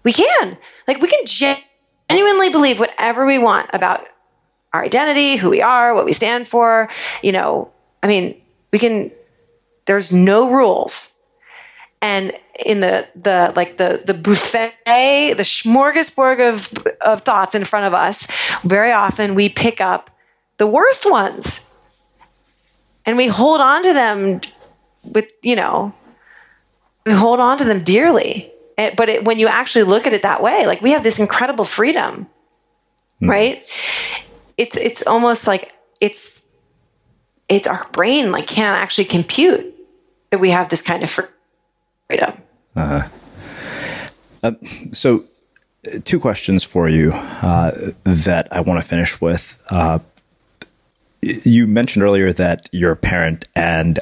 [0.02, 4.06] we can like we can genuinely believe whatever we want about
[4.72, 6.88] our identity who we are what we stand for
[7.22, 7.70] you know
[8.02, 8.40] i mean
[8.70, 9.10] we can
[9.88, 11.18] there's no rules.
[12.00, 12.32] And
[12.64, 17.94] in the the like the the buffet the smorgasbord of of thoughts in front of
[17.94, 18.28] us
[18.62, 20.10] very often we pick up
[20.58, 21.66] the worst ones.
[23.04, 24.42] And we hold on to them
[25.02, 25.92] with you know
[27.04, 28.52] we hold on to them dearly.
[28.76, 31.64] But it, when you actually look at it that way like we have this incredible
[31.64, 32.28] freedom
[33.20, 33.28] mm.
[33.28, 33.64] right
[34.58, 36.46] it's it's almost like it's
[37.48, 39.74] it's our brain like can't actually compute
[40.30, 42.42] that we have this kind of freedom.
[42.76, 43.08] Uh-huh.
[44.42, 44.52] Uh,
[44.92, 45.24] so,
[46.04, 49.60] two questions for you uh, that I want to finish with.
[49.70, 50.00] Uh,
[51.20, 53.98] you mentioned earlier that you're a parent, and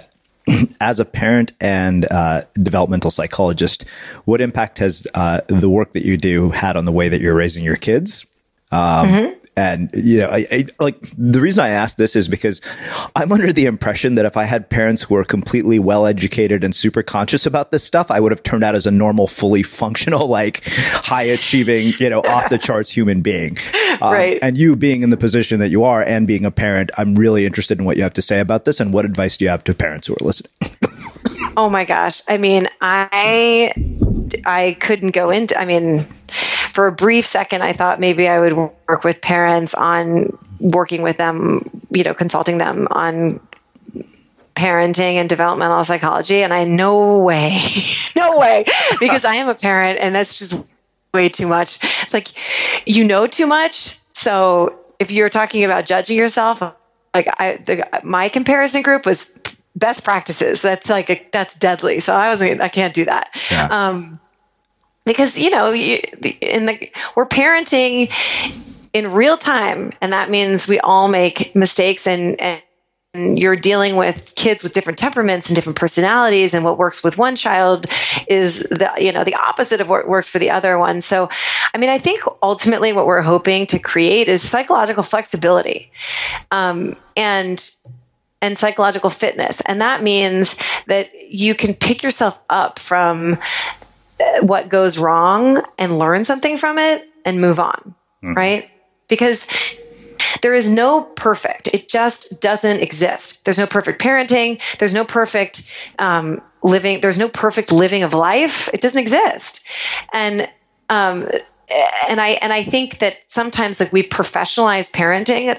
[0.80, 3.86] as a parent and uh, developmental psychologist,
[4.24, 7.34] what impact has uh, the work that you do had on the way that you're
[7.34, 8.26] raising your kids?
[8.70, 9.45] Um, mm-hmm.
[9.56, 12.60] And, you know, I, I, like the reason I ask this is because
[13.16, 16.74] I'm under the impression that if I had parents who were completely well educated and
[16.74, 20.26] super conscious about this stuff, I would have turned out as a normal, fully functional,
[20.28, 23.56] like high achieving, you know, off the charts human being.
[24.02, 24.38] Um, right.
[24.42, 27.46] And you being in the position that you are and being a parent, I'm really
[27.46, 29.64] interested in what you have to say about this and what advice do you have
[29.64, 30.52] to parents who are listening?
[31.56, 32.20] oh my gosh.
[32.28, 33.72] I mean, I,
[34.44, 36.06] I couldn't go into, I mean,
[36.76, 41.16] for a brief second, I thought maybe I would work with parents on working with
[41.16, 43.40] them, you know, consulting them on
[44.54, 46.42] parenting and developmental psychology.
[46.42, 47.58] And I, no way,
[48.14, 48.66] no way,
[49.00, 50.62] because I am a parent and that's just
[51.14, 51.78] way too much.
[52.02, 52.28] It's like,
[52.86, 53.98] you know, too much.
[54.12, 56.60] So if you're talking about judging yourself,
[57.14, 59.30] like I, the, my comparison group was
[59.74, 60.60] best practices.
[60.60, 62.00] That's like, a, that's deadly.
[62.00, 63.30] So I wasn't, I can't do that.
[63.50, 63.68] Yeah.
[63.70, 64.20] Um,
[65.06, 65.96] because you know you,
[66.42, 68.10] in the we're parenting
[68.92, 72.62] in real time and that means we all make mistakes and, and
[73.38, 77.34] you're dealing with kids with different temperaments and different personalities and what works with one
[77.34, 77.86] child
[78.28, 81.00] is the you know the opposite of what works for the other one.
[81.00, 81.30] So
[81.72, 85.90] i mean i think ultimately what we're hoping to create is psychological flexibility
[86.50, 87.58] um, and
[88.42, 89.62] and psychological fitness.
[89.62, 93.38] And that means that you can pick yourself up from
[94.40, 98.34] what goes wrong and learn something from it and move on, mm-hmm.
[98.34, 98.70] right?
[99.08, 99.48] Because
[100.42, 101.68] there is no perfect.
[101.72, 103.44] It just doesn't exist.
[103.44, 104.60] There's no perfect parenting.
[104.78, 107.00] There's no perfect um, living.
[107.00, 108.68] There's no perfect living of life.
[108.72, 109.66] It doesn't exist.
[110.12, 110.48] And
[110.88, 111.28] um,
[112.08, 115.58] and I and I think that sometimes like we professionalize parenting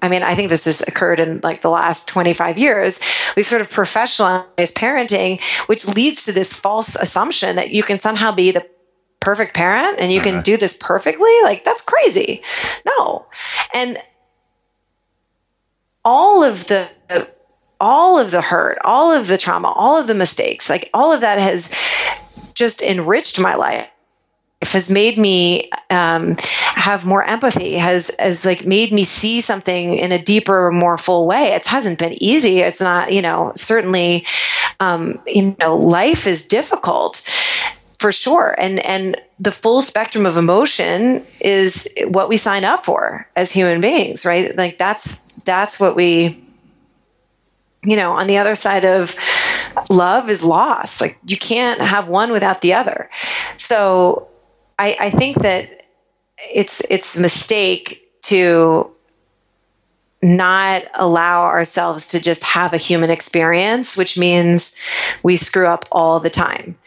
[0.00, 3.00] I mean, I think this has occurred in like the last 25 years.
[3.36, 8.32] We've sort of professionalized parenting, which leads to this false assumption that you can somehow
[8.32, 8.68] be the
[9.18, 10.30] perfect parent and you uh-huh.
[10.30, 11.32] can do this perfectly.
[11.42, 12.42] Like, that's crazy.
[12.86, 13.26] No.
[13.74, 13.98] And
[16.04, 16.88] all of the,
[17.80, 21.22] all of the hurt, all of the trauma, all of the mistakes, like all of
[21.22, 21.72] that has
[22.54, 23.88] just enriched my life
[24.72, 30.12] has made me um, have more empathy has has like made me see something in
[30.12, 31.52] a deeper more full way.
[31.52, 32.60] It hasn't been easy.
[32.60, 34.26] It's not you know certainly
[34.80, 37.24] um, you know life is difficult
[37.98, 38.54] for sure.
[38.56, 43.80] And and the full spectrum of emotion is what we sign up for as human
[43.80, 44.56] beings right?
[44.56, 46.44] Like that's that's what we
[47.82, 49.16] you know on the other side of
[49.88, 51.00] love is loss.
[51.00, 53.10] Like you can't have one without the other.
[53.58, 54.28] So
[54.78, 55.84] I, I think that
[56.52, 58.90] it's it's a mistake to
[60.22, 64.74] not allow ourselves to just have a human experience, which means
[65.22, 66.78] we screw up all the time.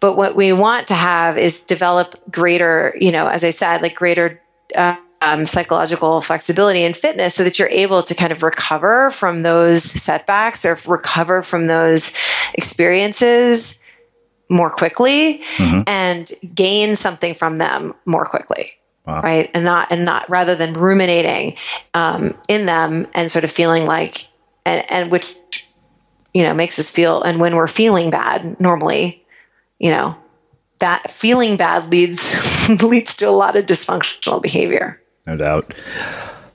[0.00, 3.94] But what we want to have is develop greater, you know, as I said, like
[3.94, 4.40] greater.
[4.74, 9.42] Uh, um, psychological flexibility and fitness so that you're able to kind of recover from
[9.42, 12.14] those setbacks or recover from those
[12.54, 13.79] experiences
[14.50, 15.82] more quickly mm-hmm.
[15.86, 18.72] and gain something from them more quickly
[19.06, 19.22] wow.
[19.22, 21.56] right and not and not rather than ruminating
[21.94, 24.28] um, in them and sort of feeling like
[24.66, 25.34] and, and which
[26.34, 29.24] you know makes us feel and when we're feeling bad normally
[29.78, 30.16] you know
[30.80, 34.94] that feeling bad leads leads to a lot of dysfunctional behavior
[35.26, 35.74] no doubt.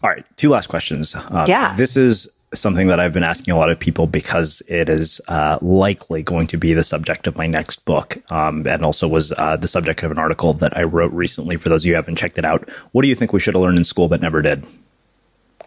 [0.04, 1.16] All right, two last questions.
[1.16, 1.76] Uh, yeah.
[1.76, 2.30] This is
[2.60, 6.48] something that I've been asking a lot of people because it is uh, likely going
[6.48, 10.04] to be the subject of my next book, um, and also was uh, the subject
[10.04, 11.58] of an article that I wrote recently.
[11.58, 13.54] For those of you who haven't checked it out, what do you think we should
[13.54, 14.66] have learned in school but never did?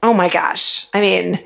[0.02, 0.86] Oh my gosh!
[0.94, 1.38] I mean,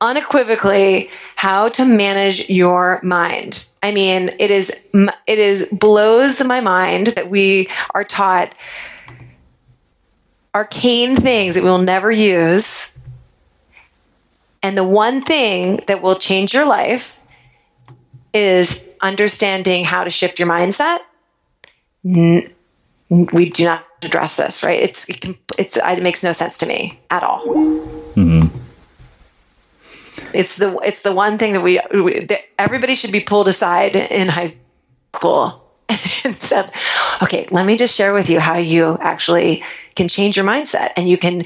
[0.00, 3.66] unequivocally, how to manage your mind.
[3.82, 8.54] I mean, it is it is blows my mind that we are taught
[10.54, 12.95] arcane things that we'll never use.
[14.62, 17.20] And the one thing that will change your life
[18.32, 20.98] is understanding how to shift your mindset.
[22.04, 24.80] We do not address this, right?
[24.80, 27.46] It's it, can, it's it makes no sense to me at all.
[27.46, 28.56] Mm-hmm.
[30.34, 33.96] It's the it's the one thing that we, we that everybody should be pulled aside
[33.96, 34.50] in high
[35.14, 36.72] school and said,
[37.22, 41.08] okay, let me just share with you how you actually can change your mindset and
[41.08, 41.44] you can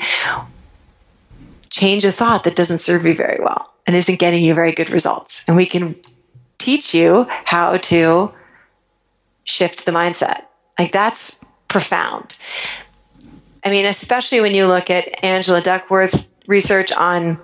[1.70, 4.90] change a thought that doesn't serve you very well and isn't getting you very good
[4.90, 5.44] results.
[5.46, 5.96] And we can
[6.58, 8.30] teach you how to
[9.44, 10.44] shift the mindset.
[10.78, 12.36] Like that's profound.
[13.64, 17.38] I mean, especially when you look at Angela Duckworth's research on,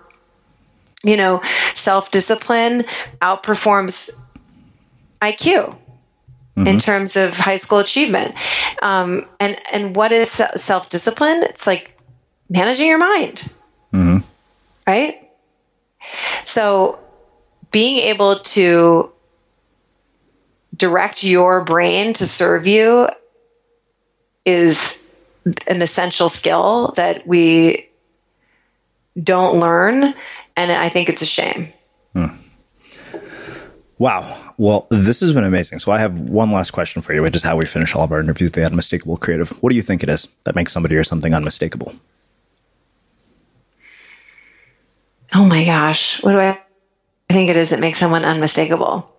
[1.04, 1.42] you know,
[1.74, 2.84] self discipline
[3.20, 4.18] outperforms
[5.20, 5.76] IQ
[6.56, 6.66] mm-hmm.
[6.66, 8.34] in terms of high school achievement.
[8.82, 11.42] Um, and and what is self discipline?
[11.42, 11.96] It's like
[12.48, 13.50] managing your mind,
[13.96, 14.18] mm-hmm.
[14.86, 15.30] right?
[16.44, 16.98] So
[17.70, 19.12] being able to
[20.76, 23.08] direct your brain to serve you
[24.44, 25.02] is
[25.66, 27.88] an essential skill that we
[29.20, 30.14] don't learn
[30.56, 31.72] and i think it's a shame
[32.12, 32.26] hmm.
[33.98, 34.52] Wow.
[34.58, 35.78] Well, this has been amazing.
[35.78, 38.12] So I have one last question for you, which is how we finish all of
[38.12, 39.48] our interviews, the unmistakable creative.
[39.62, 41.94] What do you think it is that makes somebody or something unmistakable?
[45.34, 46.22] Oh my gosh.
[46.22, 46.58] What do I
[47.28, 49.12] I think it is that makes someone unmistakable?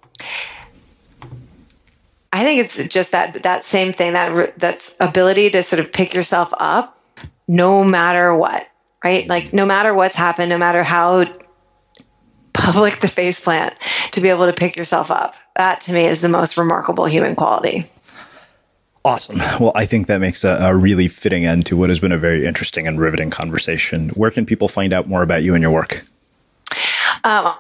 [2.32, 6.14] I think it's just that that same thing that that's ability to sort of pick
[6.14, 6.98] yourself up
[7.48, 8.64] no matter what,
[9.04, 9.28] right?
[9.28, 11.26] Like no matter what's happened, no matter how
[12.54, 13.76] public the face plant
[14.12, 15.36] to be able to pick yourself up.
[15.56, 17.84] That to me is the most remarkable human quality.
[19.08, 19.38] Awesome.
[19.60, 22.18] Well, I think that makes a, a, really fitting end to what has been a
[22.18, 24.10] very interesting and riveting conversation.
[24.10, 26.04] Where can people find out more about you and your work?
[27.24, 27.56] Um,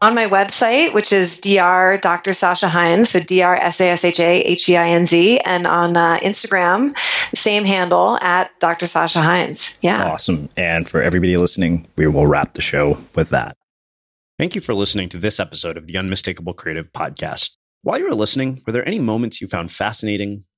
[0.00, 1.98] on my website, which is Dr.
[1.98, 2.32] Dr.
[2.32, 3.56] Sasha Heinz, so Dr.
[3.56, 6.96] S A S H A H E I N Z, and on uh, Instagram,
[7.34, 8.86] same handle at Dr.
[8.86, 9.78] Sasha Heinz.
[9.82, 10.06] Yeah.
[10.06, 10.48] Awesome.
[10.56, 13.56] And for everybody listening, we will wrap the show with that.
[14.38, 17.56] Thank you for listening to this episode of the Unmistakable Creative Podcast.
[17.82, 20.44] While you were listening, were there any moments you found fascinating,